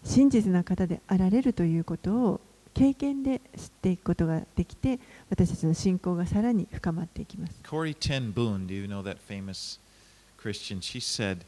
[0.05, 2.41] 真実な方であられるということを
[2.75, 5.01] 経験で知っていくことができて
[5.31, 7.55] 私たちの信仰がさらに深まっていきます。
[7.65, 9.79] Corey Ten do you know that famous
[10.39, 10.81] Christian?
[10.83, 11.47] She said,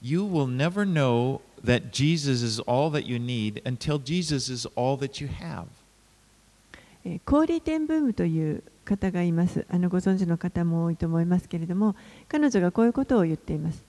[0.00, 4.96] You will never know that Jesus is all that you need until Jesus is all
[4.96, 5.64] that you have.
[7.04, 11.94] えーコーリー・テンブームという方がいますあのご存知の方も多いと思いますけれども
[12.28, 13.84] 彼女がこういうことを言っています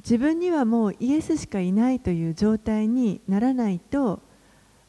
[0.00, 4.20] 自分にはもうイエスしかいないという状態にならないと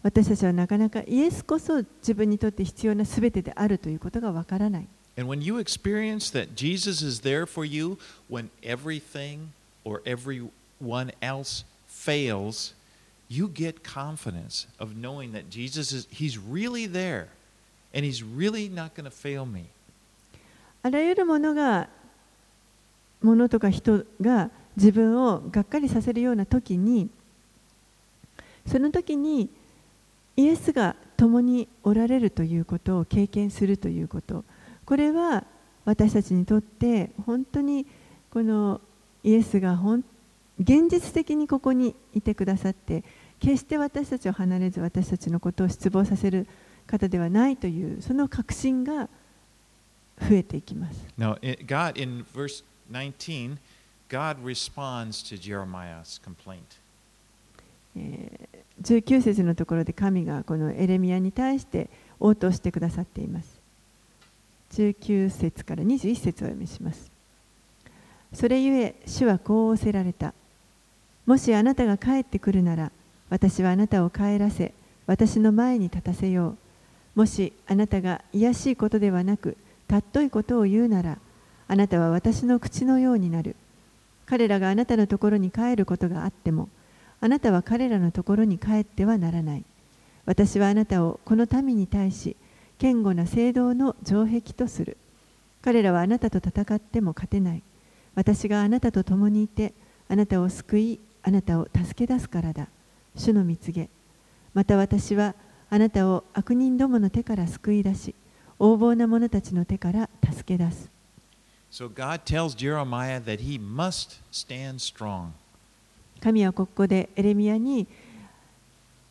[0.04, 7.98] 私たちはなかなかイエスこそ自分にとって必要な全てであるということがわからない And when you experience that Jesus is there for you
[8.30, 9.50] when everything
[9.84, 12.76] or everyone else fails,
[13.28, 17.30] you get confidence of knowing that Jesus is He's really there
[17.94, 19.66] really not going to fail me.
[20.84, 21.90] あらゆるものが
[23.22, 27.10] ものとか人が自分をがっかりさせるような時に
[28.66, 29.50] その時に
[30.36, 34.46] イエスが共におられるということを経験するということ
[34.86, 35.44] これは
[35.84, 37.88] 私たちにとって本当に
[38.30, 38.80] この
[39.24, 40.04] イエスがほん
[40.60, 43.04] 現実的にここにいてくださって
[43.40, 46.48] 決して私たちを離れず私たちのことを失望させる
[46.88, 49.10] 方ではないというその確信が
[50.20, 51.06] 増えていきます。
[51.20, 53.58] Now, God, in verse 19,
[54.10, 56.62] God responds to Jeremiah's complaint.
[57.96, 63.60] えー19節のところで神がこのエレミアに対して応答してくださっています。
[64.74, 67.12] 19節から21節をお読みします。
[68.34, 70.34] それゆえ、主はこう仰せられた。
[71.26, 72.92] もしあなたが帰ってくるなら、
[73.30, 74.74] 私はあなたを帰らせ、
[75.08, 76.58] 私の前に立たせよう。
[77.18, 81.18] もしあなたが卑しいことではなく、たっといことを言うなら、
[81.68, 83.56] あなたは私の口のようになる。
[84.28, 86.70] 彼らがあなたのところに帰ることがあっても、
[87.20, 89.64] あなたは彼らのところに帰ってはならない。
[90.28, 92.38] 私はあなたをこの民に対し、
[92.80, 94.96] 堅固な聖堂の城壁とする。
[95.64, 97.64] 彼らはあなたと戦っても勝てない。
[98.14, 99.74] 私があなたと共にいて、
[100.08, 102.68] あなたを救い、あなたを助け出すからだ。
[103.16, 103.90] 主の蜜げ。
[104.54, 105.34] また私は
[105.70, 108.16] あなたを悪人どもの手から救い出し、
[108.60, 110.90] 横暴な者たちの手から助け出す。
[111.70, 115.32] So God tells Jeremiah that he must stand strong.
[116.22, 117.86] 神はここでエレミアに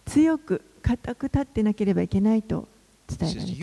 [0.06, 2.66] 強く固く立ってなければいけないと
[3.06, 3.60] 伝えられています.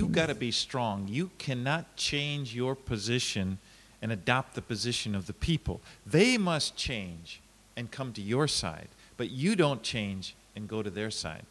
[1.09, 3.57] You cannot change your position
[4.01, 5.79] and adopt the position of the people.
[6.07, 7.41] They must change
[7.75, 11.43] and come to your side, but you don't change and go to their side.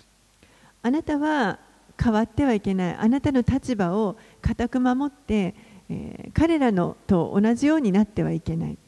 [0.83, 1.59] あなたは
[2.03, 2.95] 変わってはいけない。
[2.97, 5.55] あなたの立場を固く守って、
[5.88, 8.79] えー彼らのと同じようになってはいけない。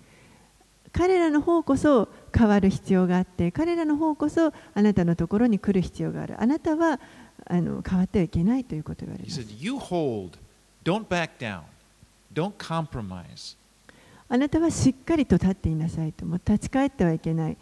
[0.92, 6.40] 彼らの方こそ変わる必要があって、彼らの方こそあなたのところに来る必要がある。
[6.40, 7.00] あなたは
[7.46, 9.46] あの変わってはいけないということを言われます said.
[14.28, 16.24] あなたはしっかりと立っていなさいと。
[16.24, 17.56] もう立ち返ってはいけない。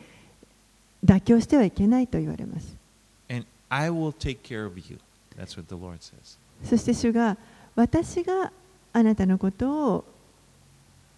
[1.05, 2.77] 妥協してはいけないと言われます。
[3.72, 4.98] and I will take care of you.
[5.38, 6.38] That's what the Lord says.
[6.64, 7.38] そして主が
[7.76, 8.52] 私が
[8.94, 10.06] あなたのことを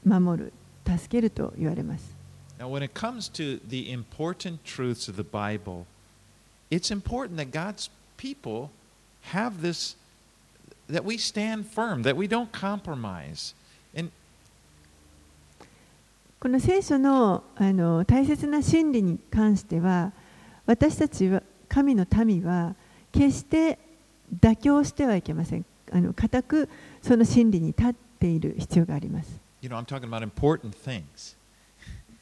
[0.05, 0.53] 守る、
[0.85, 2.15] 助けると言われます。
[2.59, 5.85] Now, when it comes to the important truths of the Bible,
[6.69, 8.69] it's important that God's people
[9.31, 9.95] have this,
[10.89, 13.55] that we stand firm, that we don't compromise.
[13.95, 14.11] And
[16.39, 20.11] この聖書のあの大切な真理に関しては
[20.65, 21.43] 私たちは
[21.74, 22.76] 神の民は
[23.10, 23.80] 決して
[24.38, 25.64] 妥協してはいけません。
[25.90, 26.68] あの固く
[27.02, 29.40] その真理に立っている必要があります。
[29.60, 31.36] you know, I'm talking about important things.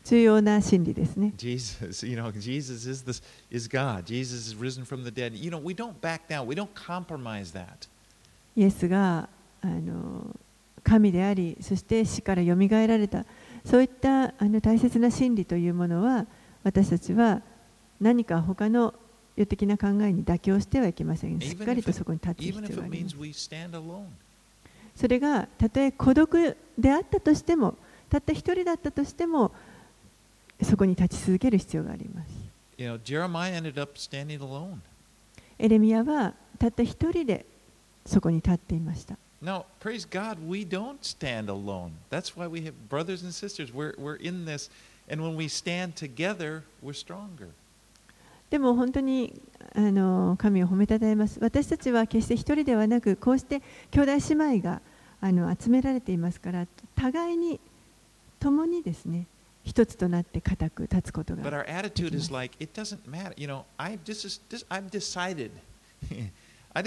[0.04, 1.34] 重要な真理ですね。
[1.36, 4.04] Jesus, you know, Jesus is this is God.
[4.04, 5.34] Jesus is risen from the dead.
[5.34, 6.46] You know, we don't back down.
[6.46, 7.88] We don't compromise that.
[8.56, 9.28] イエスが
[9.60, 10.34] あの
[10.82, 13.26] 神であり、そして死からよみがえられた、
[13.66, 16.26] そういったあの大切な真理というものは、
[16.64, 17.42] 私たちは
[18.00, 18.94] 何か他の
[19.36, 21.40] 世的な考えに妥協してはいけません。
[21.40, 23.16] しっかりとそこに立つ必要があります.
[24.96, 27.76] それがたとえ孤独であったとしても、
[28.10, 29.52] たった一人だったとしても、
[30.62, 32.28] そこに立ち続ける必要があります。
[32.78, 34.78] You know.
[35.58, 37.46] エレミアはたった一人で
[38.04, 39.16] そこに立っていました。
[39.40, 41.92] No, praise God, we don't stand alone.
[42.10, 43.72] That's why we have brothers and sisters.
[43.72, 44.70] We're, we're in this.
[45.08, 47.48] And when we stand together, we're stronger.
[48.52, 49.40] でも本当に
[49.74, 51.38] あの神を褒めたえます。
[51.40, 54.82] 私たちは決して一人ではなく、こうして兄弟姉妹が
[55.22, 57.58] あの集められていますから、互いに
[58.38, 59.26] 共にですね、
[59.64, 61.42] 一つとなって固く立つことが。
[66.74, 66.84] I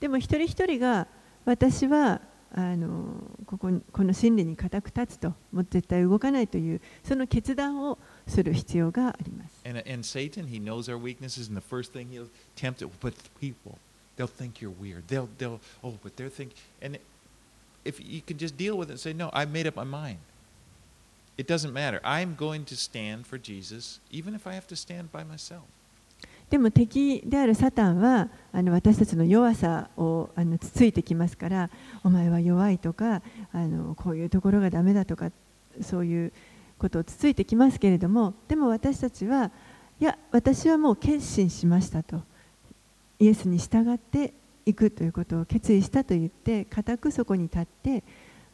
[0.00, 1.06] でも一人一人が
[1.44, 2.22] 私は
[2.54, 9.60] あのこここの真理に固く立つと、もう絶対動かないというその決断をする必要があります。
[9.66, 13.78] And, and Satan, he knows our weaknesses, and the first thing he'll tempt it, but people,
[14.16, 15.06] they'll think you're weird.
[15.08, 16.98] They'll, they'll, oh, but they're thinking, and
[17.84, 20.18] if you can just deal with it and say, no, I made up my mind.
[21.36, 22.00] It doesn't matter.
[22.02, 25.64] I'm going to stand for Jesus, even if I have to stand by myself.
[26.50, 31.70] でも敵であるサタンはあの私たちの弱さをあのつついてきますから
[32.04, 33.22] お前は弱いとか
[33.52, 35.30] あのこういうところがダメだとか
[35.82, 36.32] そういう
[36.78, 39.50] ことをつついてきますけれどもでも私たちは
[40.00, 42.22] いや私はもう決心しましたと
[43.18, 44.32] イエスに従って
[44.64, 48.04] いくということを決意したと言って固くそこに立って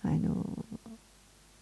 [0.03, 0.47] あの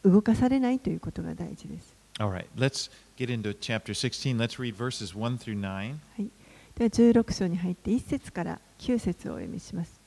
[0.04, 2.01] 動かされないということが大事です。
[2.20, 4.36] All right, let's get into chapter 16.
[4.36, 5.64] Let's read verses 1 through 9.
[5.64, 6.28] はい、
[6.76, 10.00] では16章に入って1節から9節をお読みします。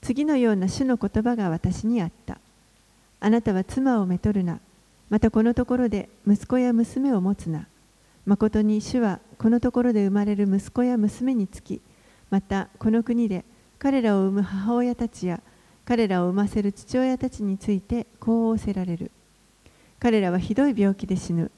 [0.00, 2.38] 次のような主の言葉が私にあった。
[3.20, 4.58] あなたは妻をめとるな。
[5.10, 7.66] またこのところで息子や娘を持つな。
[8.24, 11.82] 誠に主はこのところで生まれる息子や娘につき、
[12.30, 13.44] またこの国で
[13.78, 15.40] 彼らを産む母親たちや
[15.84, 19.10] 彼らを産ませる父親たちについてこう仰せられる。
[20.00, 21.50] 彼らはひどい病気で死ぬ。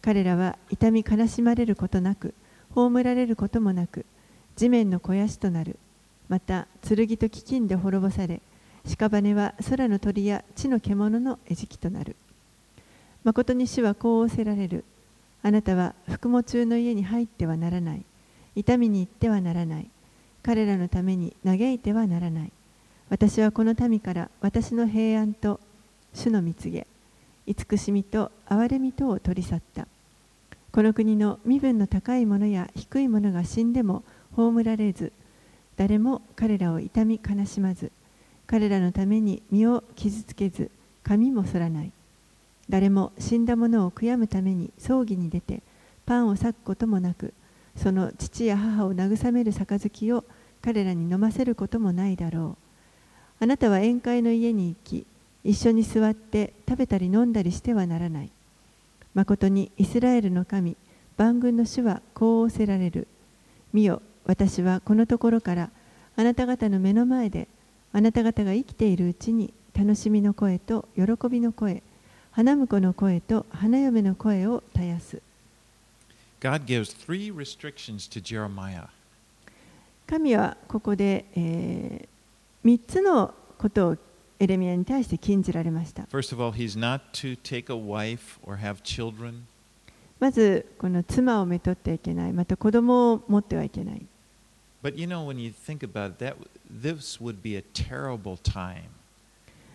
[0.00, 2.32] 彼らは痛み悲しまれることなく、
[2.70, 4.06] 葬られることもなく、
[4.56, 5.76] 地面の肥やしとなる。
[6.28, 8.40] また、剣と飢饉で滅ぼされ、
[8.84, 12.14] 屍は空の鳥や地の獣の餌食となる。
[13.24, 14.84] 誠に主はこう仰せられる。
[15.42, 18.04] あなたは服務中の家に入ってはならない。
[18.54, 19.90] 痛みに行ってはならない。
[20.42, 22.52] 彼らのために嘆いてはならない。
[23.10, 25.58] 私はこの民から私の平安と
[26.14, 26.86] 主の蜜げ、
[27.48, 29.88] 慈しみと憐れみとを取り去った。
[30.70, 34.04] この国の身分の高い者や低い者が死んでも
[34.36, 35.12] 葬られず、
[35.76, 37.90] 誰も彼らを痛み悲しまず、
[38.46, 40.70] 彼らのために身を傷つけず、
[41.02, 41.92] 髪も剃らない。
[42.68, 45.62] 誰も死んだ者を悔やむために葬儀に出て、
[46.04, 47.32] パンを裂くこともなく、
[47.76, 50.22] その父や母を慰める杯を
[50.60, 52.58] 彼らに飲ませることもないだろ
[53.40, 53.44] う。
[53.44, 55.06] あなたは宴会の家に行き、
[55.48, 58.30] 一緒に座って食べたり飲んだりしてはならない。
[59.14, 60.76] 誠にイスラエルの神、
[61.16, 63.08] 万軍の主はこう仰せられる。
[63.72, 65.70] 見よ、私はこのところから
[66.16, 67.48] あなた方の目の前で、
[67.94, 71.82] あなた方が生きているうちに楽しみの声と喜びの声、
[72.32, 75.22] 花婿の声と花嫁の声を絶やす。
[76.40, 78.88] God gives three restrictions to Jeremiah.
[80.06, 83.96] 神はここで、えー、3つのことを
[84.38, 86.02] エレミアに対して禁じられました。
[86.04, 89.42] First of all, he's not to take a wife or have children.
[90.20, 94.02] まず、この妻をめとってはいけない、また子供を持ってはいけない。
[94.82, 96.36] But you know, when you think about it, that
[96.70, 98.90] this would be a terrible time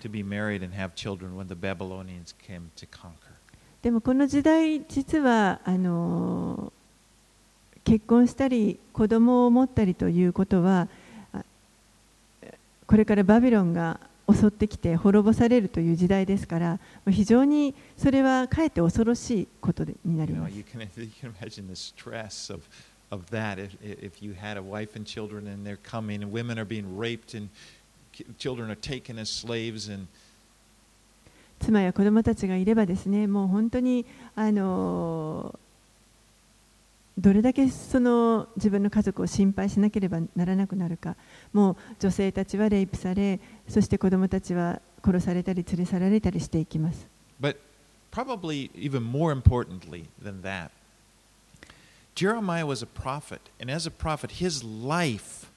[0.02, 3.34] to be married and have children when the Babylonians came to conquer.
[3.82, 6.84] でもこの時代、実はあのー
[7.84, 10.88] 結婚したり子供を持ったりということは
[11.34, 11.44] あ
[12.88, 14.00] これからバビロンが
[14.32, 20.44] 襲ってきて滅ぼされるという時代ですから非常にそれはかえって恐ろしいことになります。
[20.44, 20.50] は
[31.94, 34.06] 子供たちがいればですね、もう本当に、
[34.36, 35.58] あの、
[37.18, 41.16] どれだけその自分の家族を心配しなければならなくなるか
[41.52, 47.08] もう女性たちはレイプされそして子供たちは殺されたり連れ去られたりしていきます
[47.40, 47.58] But
[48.12, 50.70] probably even more importantly than that,
[52.16, 55.52] Jeremiah was a prophet, and as a prophet, his life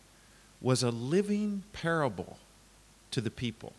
[0.62, 2.38] was a living parable
[3.10, 3.72] to the people.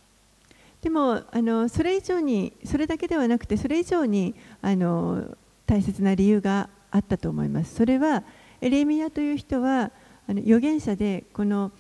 [0.82, 8.24] でもあのそれ以上にそれだけではなくてそれ以上にあの大切な理由があったと思いますそれは
[8.62, 9.92] エレミアという人は
[10.28, 11.72] あの預言者でこの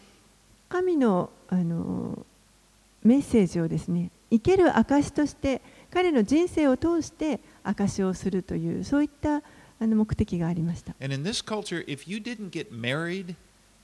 [0.69, 2.25] 神のあの
[3.03, 9.41] メッセージをですね生ける証として彼の人生を通して証しをするというそういった
[9.79, 10.93] あの目的がありました。
[10.99, 13.35] And in this culture, if you didn't get married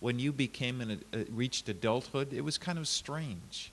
[0.01, 3.71] when you became an, uh, reached adulthood, it was kind of strange.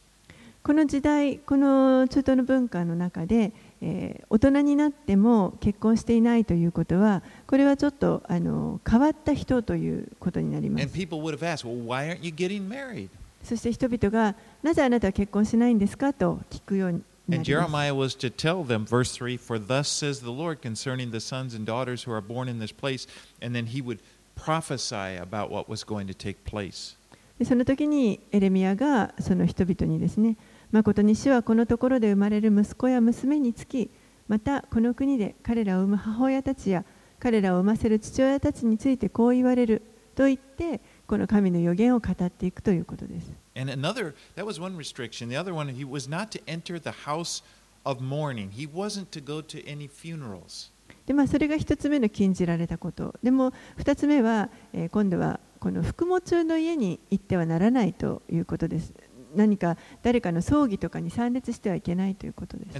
[0.62, 3.52] この時代、この中東の文化の中で、
[3.82, 10.86] えー大人になっても結婚していないということは、これはちょっとあの変わった人ということになります。
[10.86, 13.08] asked, well?
[13.42, 17.70] そして人々が、なぜあなたは結婚しないんですかと聞くようにな And ります。
[17.70, 21.64] Jeremiah was to tell them, verse 3 For thus says the Lord concerning the sons and
[21.64, 23.08] daughters who are born in this place.
[23.42, 23.98] And then he would
[24.36, 26.96] prophesy about what was going to take place.
[27.38, 30.36] でその時にエレミアがその人々にですね、
[30.72, 33.90] 誠に主はこのところで生まれる息子や娘につき、
[34.28, 36.84] またこの国で彼らを産む母親たちや
[37.18, 39.82] 彼らを産ませる父親たちについてこう言われる
[40.14, 43.32] と言って、この神の予言を語っていくということです。
[43.56, 45.28] And another, that was one restriction.
[45.28, 47.42] The other one, he was not to enter the house
[47.84, 48.50] of mourning.
[48.50, 50.70] He wasn't to go to any funerals.
[51.06, 53.16] でまあ、それが一つ目の禁じられたこと。
[53.22, 58.94] でも二つ目は、えー今度はこの服喪の家に行ってはならないということです。
[59.34, 62.76] 何か誰かの葬儀とかに参列してはいけないということです。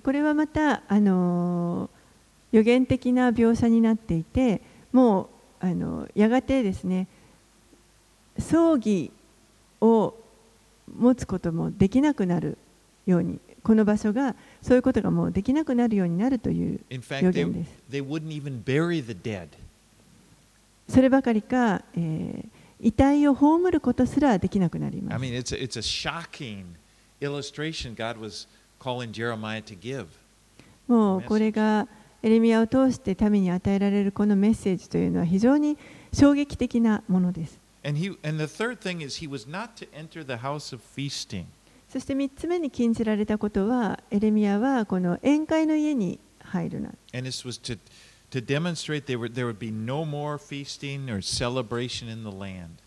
[0.00, 1.88] これはまた、あの、
[2.52, 4.60] 予言的な描写になっていて
[4.92, 5.30] も
[5.60, 7.08] う、あの、やがてですね
[8.38, 9.10] 葬儀
[9.80, 10.14] を
[10.98, 12.58] 持つこともできなくなる
[13.06, 17.70] ようにこの場所がそういうことがもうできなくなるようになるという予言です。
[20.88, 22.48] そればかりか、えー、
[22.80, 25.14] 遺体を葬ることすらできなくなります。
[30.86, 31.88] もうこれが
[32.22, 35.76] エレミアを通して民に与えられるこのメッセージというのは非常に
[36.12, 37.58] 衝撃的なものです。
[41.88, 46.90] そして三つ目に禁じられたことはエレミアはこの宴会の家に入るな。
[48.30, 52.78] To demonstrate there, were, there would be no more feasting or celebration in the land.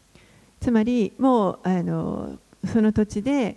[0.59, 3.55] つまり、もうあのその土地で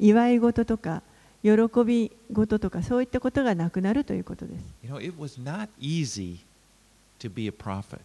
[0.00, 1.02] 祝い事とか
[1.42, 1.50] 喜
[1.84, 4.64] び事とかそういったことがなくなるということです。
[4.82, 6.38] You know, it was not easy
[7.20, 7.98] to be a prophet.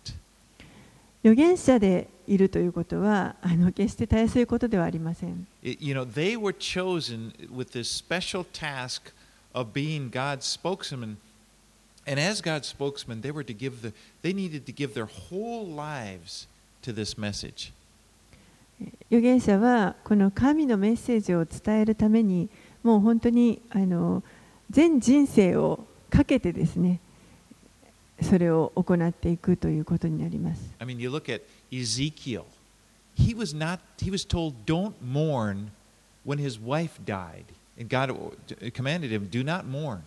[1.24, 5.48] 預言者でいるということはあの決してたやすいことではありません。
[5.64, 9.12] It, you know, they were chosen with this special task
[9.54, 11.18] of being God's spokesman.
[12.07, 15.67] And as God's spokesman, they were to give the, they needed to give their whole
[15.67, 16.49] lives
[16.83, 17.73] to this message.
[19.11, 22.49] 預言者はこの神のメッセージを伝えるために
[22.83, 24.25] もう本当にあの
[24.71, 26.99] 全人生をかけてですね
[28.21, 30.61] それを行っていくということになります。
[30.81, 32.45] I mean, you look at Ezekiel.
[33.17, 35.71] He was not, he was told, don't mourn
[36.25, 37.45] when his wife died.
[37.79, 38.15] And God
[38.73, 40.03] commanded him, do not mourn.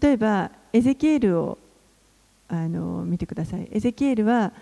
[0.00, 1.58] 例えばエゼキエルを
[2.48, 3.68] あの見てください。
[3.70, 4.52] エゼキエルは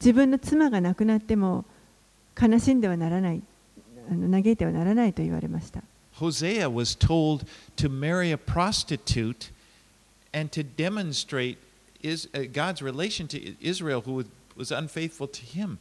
[0.00, 1.64] 自分の妻が亡くなっても
[2.40, 3.42] 悲しんではならない
[4.10, 5.82] あの嘆いてはならないと言われました。
[6.18, 9.52] Hosea was told to marry a prostitute
[10.32, 11.58] and to demonstrate
[12.02, 14.26] is, uh, God's relation to Israel, who was,
[14.56, 15.78] was unfaithful to him.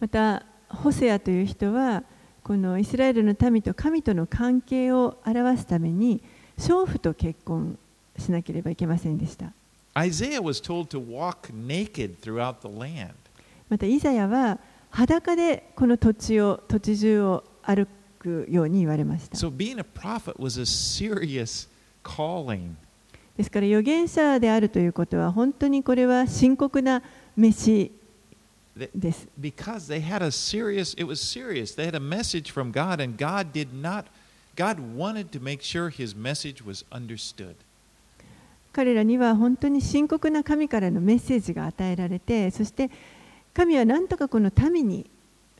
[0.00, 2.02] またホセアという人は
[2.42, 6.22] このイスラエルの民と神との関係を表すために
[6.58, 7.78] 娼婦と結婚
[8.18, 9.52] しなければいけませんでした
[9.96, 13.12] Isaiah was told to walk naked throughout the land.
[13.68, 14.58] またイザヤは
[14.90, 17.86] 裸でこの土地を土地中を歩
[18.18, 21.68] くように言われました So being a prophet was a serious
[22.02, 22.74] calling.
[23.36, 27.02] ですから預言者であるということは本当にこれは深刻な
[27.36, 27.90] 飯
[28.94, 33.16] です because they had a serious it was serious they had a message from god and
[33.16, 34.04] god did not
[34.56, 37.54] god wanted to make sure his message was understood
[38.74, 42.90] 彼らには本当に深刻な神からのメッセージが与えられてそして
[43.54, 45.08] 神は何とかこの民に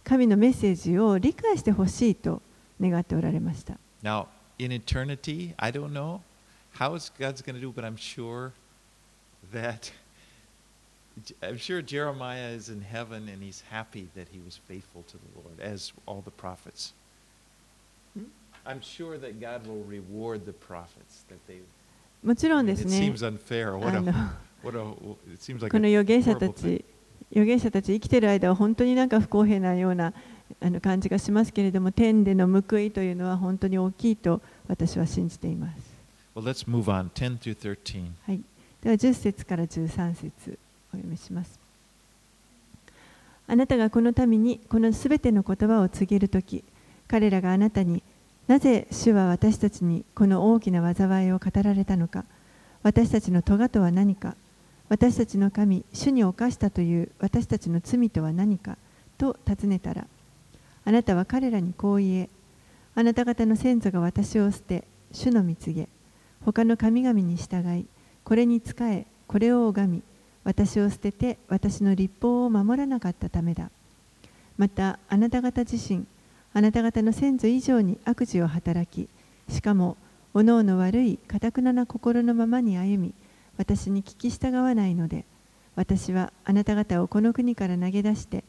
[0.03, 2.43] 神のメッセージを理解してほしいと
[2.81, 4.27] 願っておられました now
[4.59, 6.21] in eternity i don't know
[6.77, 8.51] how it's god's going to do but i'm sure
[9.53, 9.93] that
[11.43, 15.41] I'm sure Jeremiah is in heaven and he's happy that he was faithful to the
[15.41, 16.93] Lord, as all the prophets.
[18.15, 18.25] Hmm?
[18.67, 21.59] I'm sure that God will reward the prophets that they.
[22.25, 26.85] もちろんですねこの預言者た.ち
[27.31, 30.15] 預言者たち生きてる間は本当になんか不公平なような
[30.61, 35.95] あの感じがしますけれども天での報いというのは本当に大きいと私は信じています。
[36.35, 37.11] Well, let's move on.
[37.11, 38.11] 10 through 13.
[38.27, 38.41] はい、
[38.83, 40.59] では10節から13節
[40.93, 41.59] お読みします。
[43.47, 46.65] あなたがこの民にこのすべての言葉を告げるとき、
[47.07, 48.03] 彼らがあなたに
[48.47, 52.25] なぜ主は私たちにこの大きな災いを語られたのか、
[52.83, 54.37] 私たちの咎とは何か、
[54.89, 58.77] 私たちの神、主に犯したという私たちの罪とは何か。
[59.17, 60.07] と尋ねたら、
[60.85, 62.29] あなたは彼らにこう言え、
[62.95, 65.89] あなた方の先祖が私を捨て、主の見告げ、
[66.45, 67.87] 他の神々に従い、
[68.25, 70.03] これに仕え、これを拝み、
[70.45, 73.71] 私を捨てて私の立法を守らなかったためだ。
[74.59, 76.05] また、あなた方自身、
[76.55, 79.09] あなた方の先祖以上に悪事を働き、
[79.53, 79.97] しかも、
[80.33, 83.15] おのおの悪い、かたくなな心のままに歩み、
[83.59, 85.25] 私に聞き従わないので、
[85.75, 88.45] 私はあなた方をこの国から投げ出して、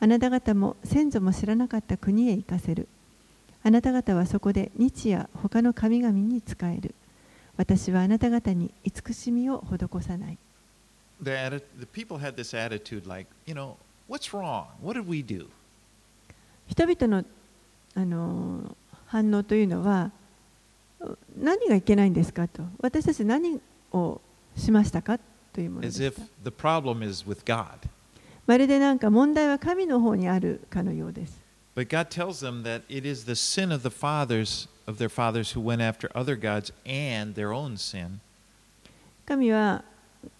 [0.00, 2.88] あなた方も先祖も知らなかった国へ行かせる。
[3.62, 6.94] あなた方はそこで日夜他の神々に仕える。
[7.56, 10.38] 私はあなた方に慈しみを施さない。
[11.22, 13.76] The, atti- the people had this attitude like, you know,
[14.08, 14.64] what's wrong?
[14.82, 15.46] What did we do?
[16.66, 17.24] 人々の
[17.94, 18.76] あの
[19.06, 20.10] 反応というのは
[21.38, 23.60] 何がいけないんですかと私たち何
[23.92, 24.20] を
[24.56, 25.18] しましたか
[25.52, 26.22] というものです.
[28.46, 31.40] まるでなんか問題は神の方にあるかのようです
[31.76, 35.56] But God tells them that it is the sin of the fathers of their fathers
[35.56, 38.18] who went after other gods and their own sin
[39.26, 39.82] 神は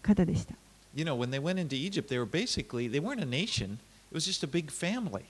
[0.02, 0.54] 方でした。
[0.94, 3.80] You know, when they went into Egypt, they were basically, they weren't a nation,
[4.12, 5.24] it was just a big family.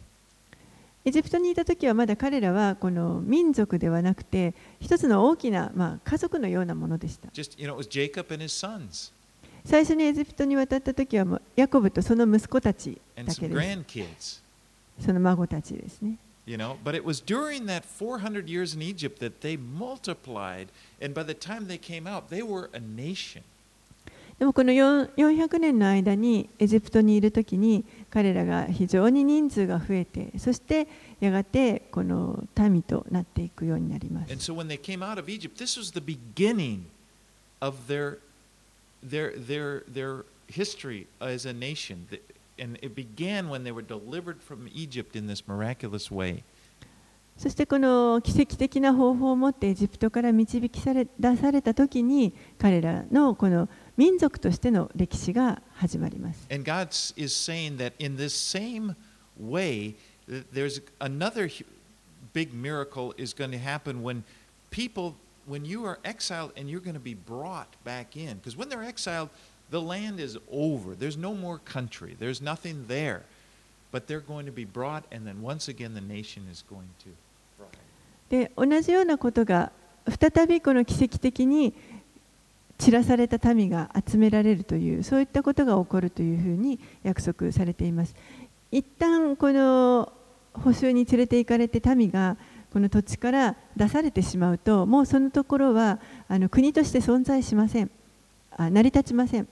[1.06, 7.30] エジプトにいた時はまだ彼らはこの民族ではなくて一つの大きな、まあ、家族のようなものでした。
[7.30, 9.14] Just, you know, it was Jacob and his sons
[9.64, 13.56] 最初にエジプトに渡った時はもうヤコブとその息子たちだけで
[14.20, 14.45] す。
[15.00, 16.18] その孫たちですね。
[16.46, 20.68] You know, but it was during that 400 years in Egypt that they multiplied,
[21.02, 23.42] and by the time they came out, they were a nation.
[24.38, 30.90] でもこの4 400年の間にエジプトにいる時に彼らが非常に人数が増えてそして
[31.22, 34.52] やがてこの民となっていくようになりま And す。
[34.52, 36.82] so when they came out of Egypt, this was the beginning
[37.62, 38.18] of their,
[39.02, 42.06] their, their, their history as a nation.
[42.57, 46.43] The- And it began when they were delivered from Egypt in this miraculous way.
[47.39, 56.47] そしてこの奇跡的な方法を持ってエジプトから導きされ出された時に彼らのこの民族としての歴史が始まります。
[56.53, 58.95] And God s- is saying that in this same
[59.41, 59.95] way,
[60.29, 61.65] th- there's another hu-
[62.35, 64.23] big miracle is going to happen when
[64.71, 65.15] people,
[65.49, 68.37] when you are exiled and you're going to be brought back in.
[68.37, 69.31] Because when they're exiled,
[69.72, 70.96] the land is over.
[70.96, 72.16] There's no more country.
[72.20, 73.24] There's nothing there.
[73.96, 77.10] but they're going to be brought, and then once again the nation is going to
[78.28, 79.72] で同じようなことが
[80.20, 81.74] 再びこの奇跡的に
[82.78, 88.16] 散らされた民が集められるというそういったことが起こるというふうに約束されています
[88.72, 90.12] 一旦この
[90.54, 92.36] 補修に連れて行かれて民が
[92.74, 97.92] この土地から出されてしまうともうそのところはあの国として存在しません
[98.58, 99.48] あ成り立ちません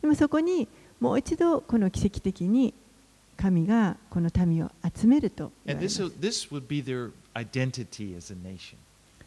[0.00, 0.68] でもそこに
[1.00, 2.74] もう一度この奇跡的に
[3.36, 5.52] 神がこの民を集めると.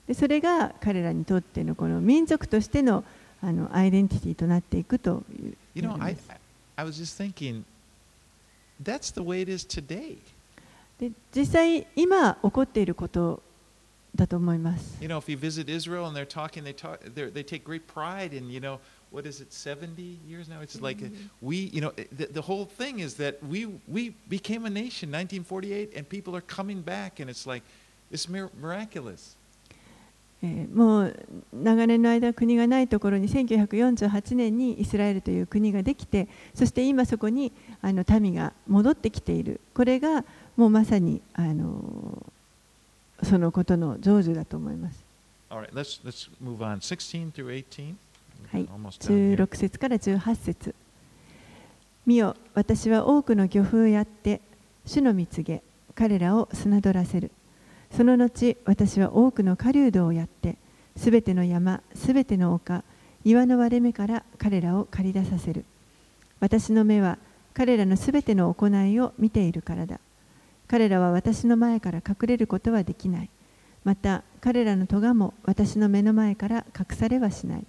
[0.07, 3.03] でそれが彼らにとってのこの民族としての
[3.41, 6.17] あのアイデンティティとなっていくという You know, な I,
[6.75, 7.63] I was just thinking,
[8.83, 10.17] that's the way it is today.
[10.99, 13.41] で実際今起こっていること
[14.15, 14.97] だと思います。
[15.01, 18.49] You know, if you visit Israel and they're talking, they talk, they take great pride in,
[18.51, 18.79] you know,
[19.11, 20.61] what is it, 70 years now?
[20.61, 21.07] It's like uh,
[21.41, 25.93] we, you know, the, the whole thing is that we we became a nation, 1948,
[25.95, 27.63] and people are coming back, and it's like
[28.11, 29.35] it's mir- miraculous.
[30.41, 31.15] えーもう
[31.53, 37.51] 長年の間国がないところに1948年にイスラエルという国ができてそして今そこに
[37.81, 40.23] あの民が戻ってきているこれが
[40.55, 42.25] もうまさにあの
[43.21, 45.03] そのことの成就だと思います。
[45.49, 46.79] All right, let's let's move on.
[46.79, 47.95] 16 through 18.
[48.51, 49.45] はい、Almost done here.
[49.45, 50.75] 16節から18節
[52.05, 54.41] 見よ、私は多くの漁夫をやって、
[54.85, 55.61] 主の蜜げ、
[55.93, 57.31] 彼らを砂取らせる。
[57.91, 60.57] その後、私は多くの狩人をやって、
[60.95, 62.83] すべての山、すべての丘、
[63.23, 65.65] 岩の割れ目から彼らを借り出させる。
[66.39, 67.17] 私の目は
[67.53, 69.99] 彼らのすべての行いを見ているからだ。
[70.67, 73.29] 彼らは私の前から隠れることはできない。
[73.83, 77.65] また彼らの咎も私の目の前から隠されはしない。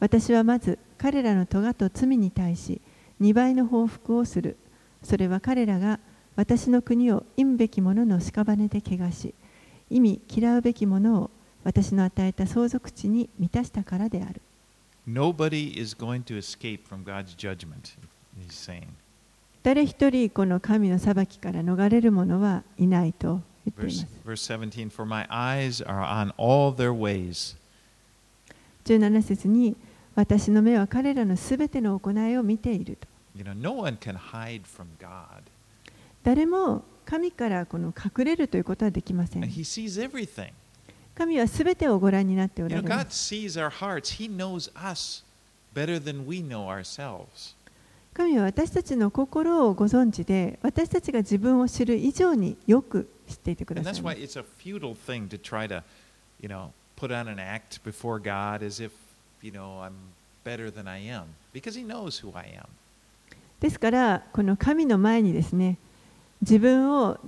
[0.00, 2.80] 私はまず彼らの咎と罪に対し
[3.20, 4.56] 2倍の報復をする。
[5.02, 6.00] それは彼らが
[6.36, 9.34] 私の国を忌むべき者の屍で汚し、
[9.90, 11.30] 意味嫌うべき者を
[11.64, 14.40] 私の与えた相続地に満たしたからである。
[15.06, 17.96] Nobody is going to escape from God's judgment,
[18.38, 18.88] he's saying.
[19.62, 24.54] 誰一人この神の裁きから逃れる者はいないと言ってい Verse, ます。
[24.54, 27.56] verse 17 For my eyes are on all their ways.
[28.86, 29.76] 17節に
[30.20, 33.08] 私の目は彼らのすべての行いを見ていると。
[33.36, 35.42] You know, no one can hide from God.
[36.22, 39.50] 誰も神からこの隠れるということはできませ And ん。
[39.50, 40.50] he sees everything.
[41.14, 43.34] 神はすべてをご覧になってお You ら know, れま God す。
[43.34, 44.16] sees our hearts.
[44.18, 45.24] He knows us
[45.74, 47.54] better than we know ourselves.
[48.12, 54.38] 神は私たちの心をご存知で、私たちが自分を知る以上によく知っていてくだ And さい that's ま why す。
[54.38, 55.82] it's a futile thing to try to,
[56.40, 58.90] you know, put on an act before God as if,
[59.42, 59.92] you know, I'm
[60.44, 61.24] better than I am.
[61.52, 62.66] Because he knows who I am.
[63.60, 65.76] ですから、この神の前にですね、
[66.40, 67.18] 自分を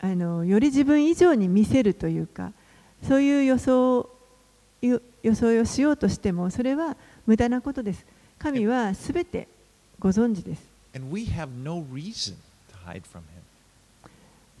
[0.00, 2.52] あのより自分以上に見せるというか、
[3.06, 4.08] そういう予想
[4.80, 6.96] よ装いをしようとしても、それは
[7.26, 8.04] 無駄なことです。
[8.38, 9.48] 神はすべて
[9.98, 10.62] ご存知です。
[11.62, 11.84] No.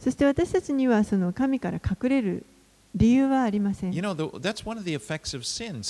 [0.00, 2.44] そして私たちにはその神から隠れる
[2.94, 3.92] 理由はありません。
[3.92, 5.82] You know, that's one of the effects of sin.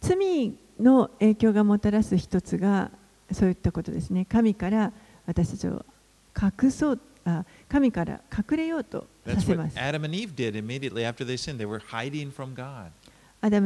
[0.00, 2.90] 罪の影響がもたらす一つが
[3.32, 4.26] そういったことですね。
[4.26, 4.92] 神から
[5.26, 5.84] 私たちを
[6.62, 9.80] 隠そう、あ神から隠れようとさせます。
[9.80, 10.10] アダム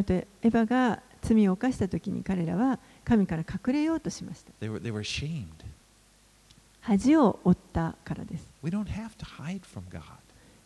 [0.04, 4.52] とエヴァが罪を犯したとに彼らは神から隠れようとしました。
[4.60, 4.80] They were,
[6.88, 8.50] 恥を負ったからです。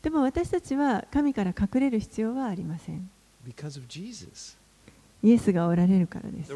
[0.02, 3.10] でも私たちは神から隠れる必要はありません。
[5.20, 6.52] イエスがおられるからです。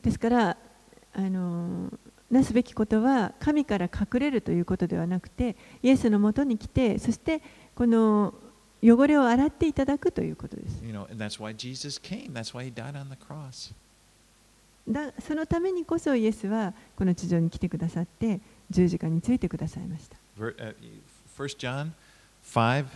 [0.00, 0.56] ですから
[1.12, 1.92] あの、
[2.30, 7.42] なすべきことは神から隠れるということではなくて、イエスのもとに来て、そして
[7.74, 8.32] この。
[8.82, 12.32] 汚れを洗っていただくということです You know, and that's why Jesus came.
[12.32, 13.72] That's why He died on the cross.
[14.88, 20.74] だそのためにこそイエスはこの地上に来てくださって十字架についてくださいました Ver- uh,
[21.36, 21.92] 1 John
[22.42, 22.86] 5,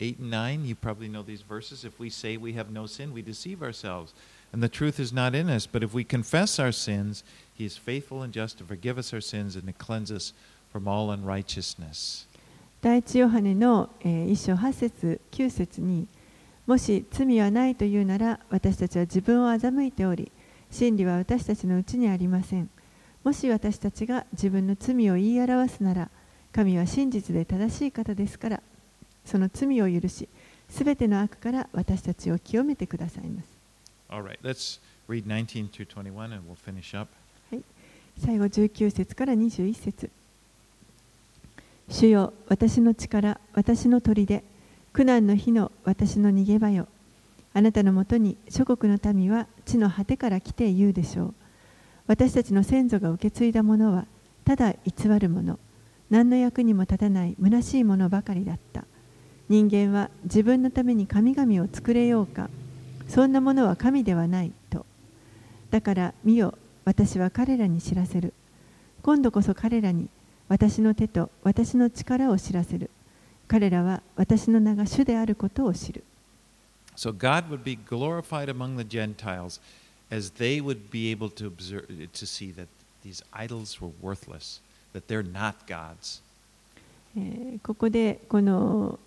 [0.00, 1.84] 8 and 9, you probably know these verses.
[1.84, 4.12] If we say we have no sin, we deceive ourselves,
[4.52, 5.66] and the truth is not in us.
[5.66, 7.22] But if we confess our sins,
[7.54, 10.32] He is faithful and just to forgive us our sins and to cleanse us
[10.70, 12.26] from all unrighteousness.
[12.82, 16.06] 第一ヨハネの、えー、一章八節九節に
[16.66, 20.32] もし罪はないというなら私たちは自分を欺いており
[20.70, 22.70] 真理は私たちのうちにありません
[23.22, 26.08] もし私たちが自分の罪を言い表すなら
[26.52, 28.62] 神は真実で正しい方ですから
[29.24, 30.28] その罪を許し
[30.70, 33.48] すべての悪から私たちを清めてくださいます。
[34.08, 37.10] All right, let's read 19 through 21 and we'll finish up.
[38.18, 40.10] 最後19節から21節
[41.90, 44.44] 主よ私の力私の砦。
[44.92, 46.86] 苦難の日の私の逃げ場よ。
[47.52, 51.34] あなたのもとに諸国の民は地の果てから来て言うでしょう。
[52.06, 54.06] 私たちの先祖が受け継いだものは
[54.44, 55.58] ただ偽るもの。
[56.10, 58.84] 何の役にも立たない虚しいものばかりだった。
[59.48, 62.50] 人間は自分のために神々を作れようか。
[63.08, 64.86] そんなものは神ではないと。
[65.72, 68.32] だから見よ私は彼らに知らせる。
[69.02, 70.08] 今度こそ彼らに
[70.50, 72.90] 私の手と私の力を知らせる
[73.46, 76.02] 彼らは私の名が主であることを知る
[76.96, 79.60] So God would be glorified among the Gentiles
[80.10, 82.66] as they would be able to observe to see that
[83.02, 84.60] these idols were worthless,
[84.92, 86.20] that they're not gods.
[87.16, 88.98] えーここでこの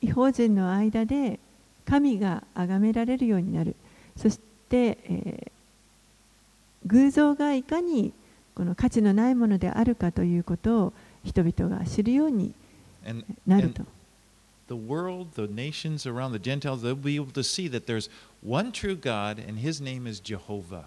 [0.00, 1.38] 違法人の間で
[1.86, 3.76] 神が崇められるようになる
[4.16, 5.52] そして、えー
[6.84, 8.12] 偶像がいかに
[8.54, 10.92] この価値のないものであるかということを
[11.24, 12.54] 人々が知るように
[13.06, 13.84] And, なる and と
[14.68, 18.08] the world, the nations around the Gentiles, they'll be able to see that there's
[18.42, 20.84] one true God and his name is Jehovah.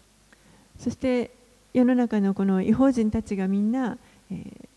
[0.79, 1.31] そして
[1.73, 3.97] 世の中のこの違法人たちがみんな、
[4.31, 4.67] えー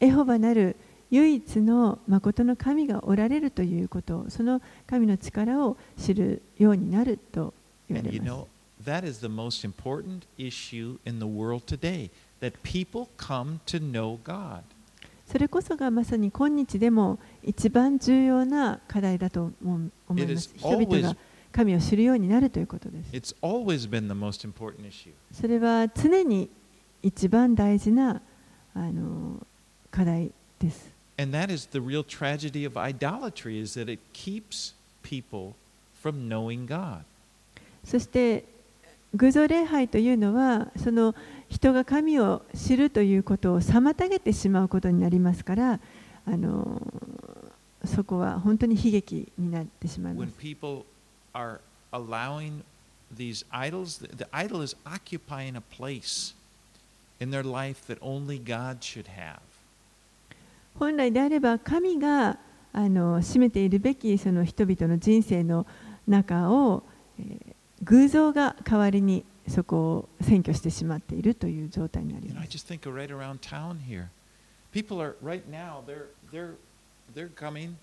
[0.00, 0.76] エホバなる
[1.10, 7.54] 唯一の誠の神がおられるということその神の力を知るようになると
[7.88, 8.46] 言わ And れ you ます know,
[8.84, 12.10] that is the most important issue in the world today
[15.26, 20.50] それこそがまさに今日でも一番重要な課題だと思います。
[20.56, 21.16] 人々が
[21.50, 23.10] 神を知るようになるということです。
[25.32, 26.50] それは常に
[27.02, 28.20] 一番大事な
[28.74, 29.46] あの
[29.90, 30.92] 課題です。
[37.84, 38.44] そして
[39.14, 41.14] 偶像礼拝というのはその
[41.54, 45.78] 人が神を知るということを妨げてしまうことになりますから
[46.26, 46.82] あの
[47.84, 50.32] そこは本当に悲劇になってしまいます。
[53.16, 56.34] these idols, the the idol is occupying a place
[57.20, 59.38] in their life that only God should have.
[60.76, 62.38] 本来であれば神が
[62.72, 65.66] あの占めているべきその人々の人生の
[66.08, 66.82] 中を、
[67.20, 72.57] えー偶像が代わりにそこを占拠してしまっているという状態になり You know, ま I す。
[72.57, 74.07] just think of right around town here.
[74.71, 75.83] People are right now.
[75.85, 76.55] They're they're
[77.13, 77.75] they're coming.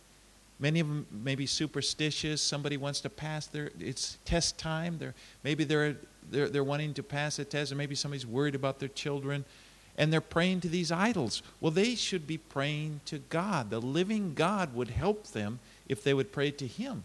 [0.58, 2.40] Many of them may be superstitious.
[2.40, 3.70] Somebody wants to pass their.
[3.78, 4.96] It's test time.
[4.98, 5.14] They're
[5.44, 5.96] maybe they're
[6.30, 9.44] they're they're wanting to pass a test, or maybe somebody's worried about their children,
[9.98, 11.42] and they're praying to these idols.
[11.60, 13.68] Well, they should be praying to God.
[13.70, 15.58] The living God would help them
[15.88, 17.04] if they would pray to Him.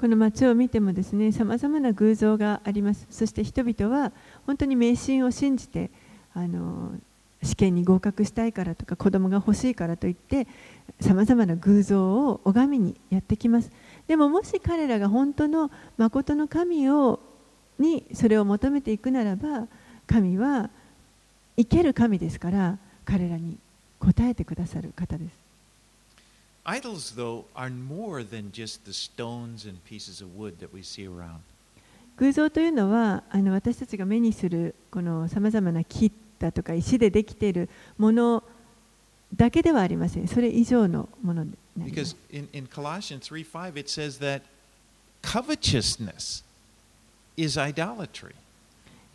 [0.00, 3.06] この街を見てもですね、さまざまな偶像があります。
[3.10, 4.12] そして人々は
[4.46, 5.90] 本当に迷信を信じて、
[6.32, 6.92] あの
[7.42, 10.48] 試験に合格したいからとか子供が欲しいからといって、
[11.02, 13.70] さまざまな偶像を拝みにやってきます。
[14.08, 17.20] でももし彼らが本当の誠の神を
[17.78, 19.66] にそれを求めていくならば、
[20.06, 20.70] 神は
[21.58, 23.58] 生ける神ですから、彼らに
[24.00, 25.39] 応えてくださる方です。
[26.64, 28.50] Idols, though, are more than
[32.16, 38.44] 偶像というのはあの私たちが目にするこのさまざまな木だとか石でできているもの
[39.34, 40.28] だけではありません。
[40.28, 41.52] それ以上のものに
[46.18, 46.44] す。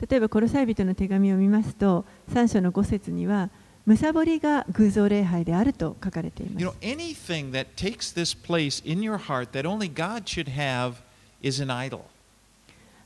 [0.09, 3.49] 例えば、殺さえ人の手紙を見ますと、3章の5節には、
[3.85, 6.65] むさぼりが偶像礼拝であると書かれています。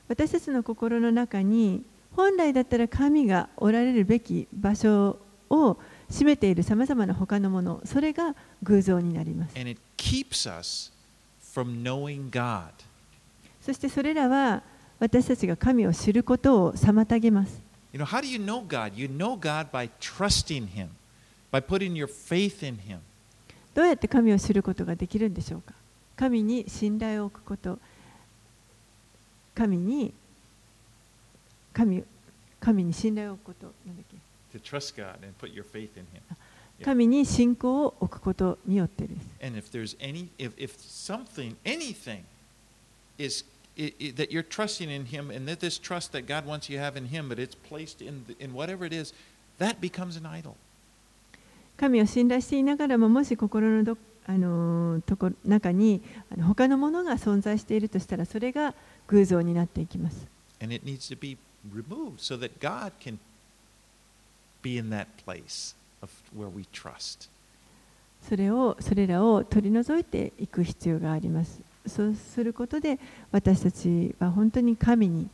[0.08, 1.84] 私たちの心の中に、
[2.16, 5.20] 本来だったら神がおられるべき場所
[5.50, 5.78] を
[6.10, 9.56] 占めているさまざまな他のもの、それが偶像になります。
[13.62, 14.64] そしてそれらは
[15.00, 17.69] 私たちが神を知ることを妨げます。
[17.93, 18.97] You know, how do you know God?
[18.97, 20.91] You know God by trusting Him,
[21.53, 23.01] by putting your faith in Him.
[23.75, 25.75] どうやって神を知ることができるんでしょうか
[26.17, 27.79] 神に信頼を置くこと、
[29.55, 30.13] 神に
[31.73, 32.05] 神
[32.61, 34.17] 神に信頼を置くこと、なんだっけ
[34.59, 36.23] To trust God and put your faith in Him.
[36.81, 36.85] Yeah.
[36.85, 39.27] 神に信仰を置くことによってです。
[39.41, 42.23] And if there's any, if, if something, anything
[43.19, 43.45] is
[43.80, 46.78] I i that you're trusting in Him, and that this trust that God wants you
[46.78, 49.14] to have in Him, but it's placed in, the, in whatever it is,
[49.58, 50.56] that becomes an idol.
[51.78, 53.98] 神を信頼していながらも、もし心のどあ
[54.30, 58.76] あのところ中にあの他のものが存在しているとしたらそれが
[59.08, 60.28] 偶像になっていきます。
[60.62, 61.38] And it needs to be
[61.74, 63.18] removed so that God can
[64.62, 65.74] be in that place
[66.04, 67.28] of where we trust.
[68.22, 71.60] それをそれらを取り除いていく必要があります。
[71.88, 73.00] そうすることで
[73.32, 75.28] 私たちは本当に神に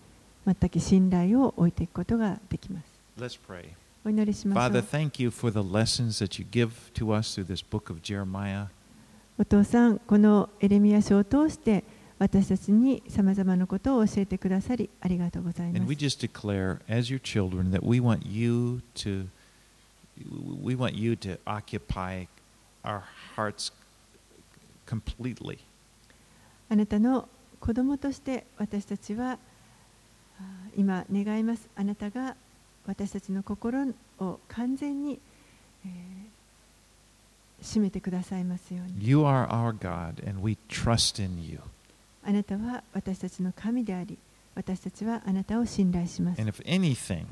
[0.46, 2.86] 全く信頼を置いていくことができます。
[3.20, 3.70] Let's pray.
[4.06, 4.82] お祈りしましょ Father, う。
[4.84, 8.68] thank you for the lessons that you give to us through this book of Jeremiah.
[9.38, 11.84] お父さん、このエレミア書を通して
[12.20, 16.06] 私たちにさまざまなことを教えてくださりありがとうござい And ま we す。
[16.06, 19.28] just declare, as your children, that we want you to
[20.64, 22.26] we want you to occupy
[22.84, 23.02] our
[23.36, 23.72] hearts
[24.86, 25.58] completely.
[26.70, 27.28] あなたの
[27.60, 29.38] 子供として私たちは
[30.40, 30.44] あ
[30.78, 31.68] 今願います。
[31.76, 32.36] あなたが
[32.86, 33.88] 私たちの心
[34.20, 35.20] を完全に、
[35.86, 36.36] えー
[37.66, 39.08] 占めてくださいますように。
[39.08, 41.60] You are our God, and we trust in you.
[42.24, 44.18] あなたは私たちの神であり、
[44.56, 46.52] 私たちはあなたを信頼します And。
[46.52, 47.26] if anything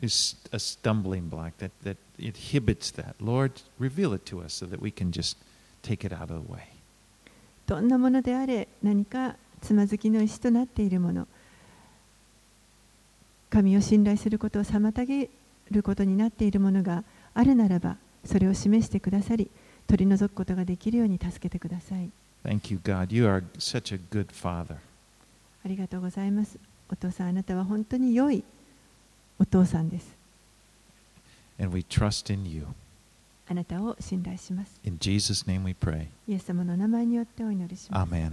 [0.00, 4.80] is a stumbling block that, that inhibits that, Lord, reveal it to us so that
[4.80, 5.36] we can just
[5.82, 6.79] take it out of the way.
[7.70, 11.28] どんなものであれ何かつまずきの石となっているもの
[13.48, 15.30] 神を信頼することを妨げ
[15.70, 19.48] ることになっているものがあるならばそれを示してくださり
[19.86, 22.10] 取り除くことができるように助けてください
[22.44, 23.14] Thank you, God.
[23.14, 24.74] You are such a good Father.
[25.64, 26.58] ありがとうございます
[26.90, 28.42] お父さんあなたは本当に良い
[29.38, 30.08] お父さんです
[31.60, 32.66] And we trust in you.
[33.50, 36.06] あなたを信頼します In Jesus' name we pray.
[36.28, 38.30] イエス様の名前によってお祈りします Amen.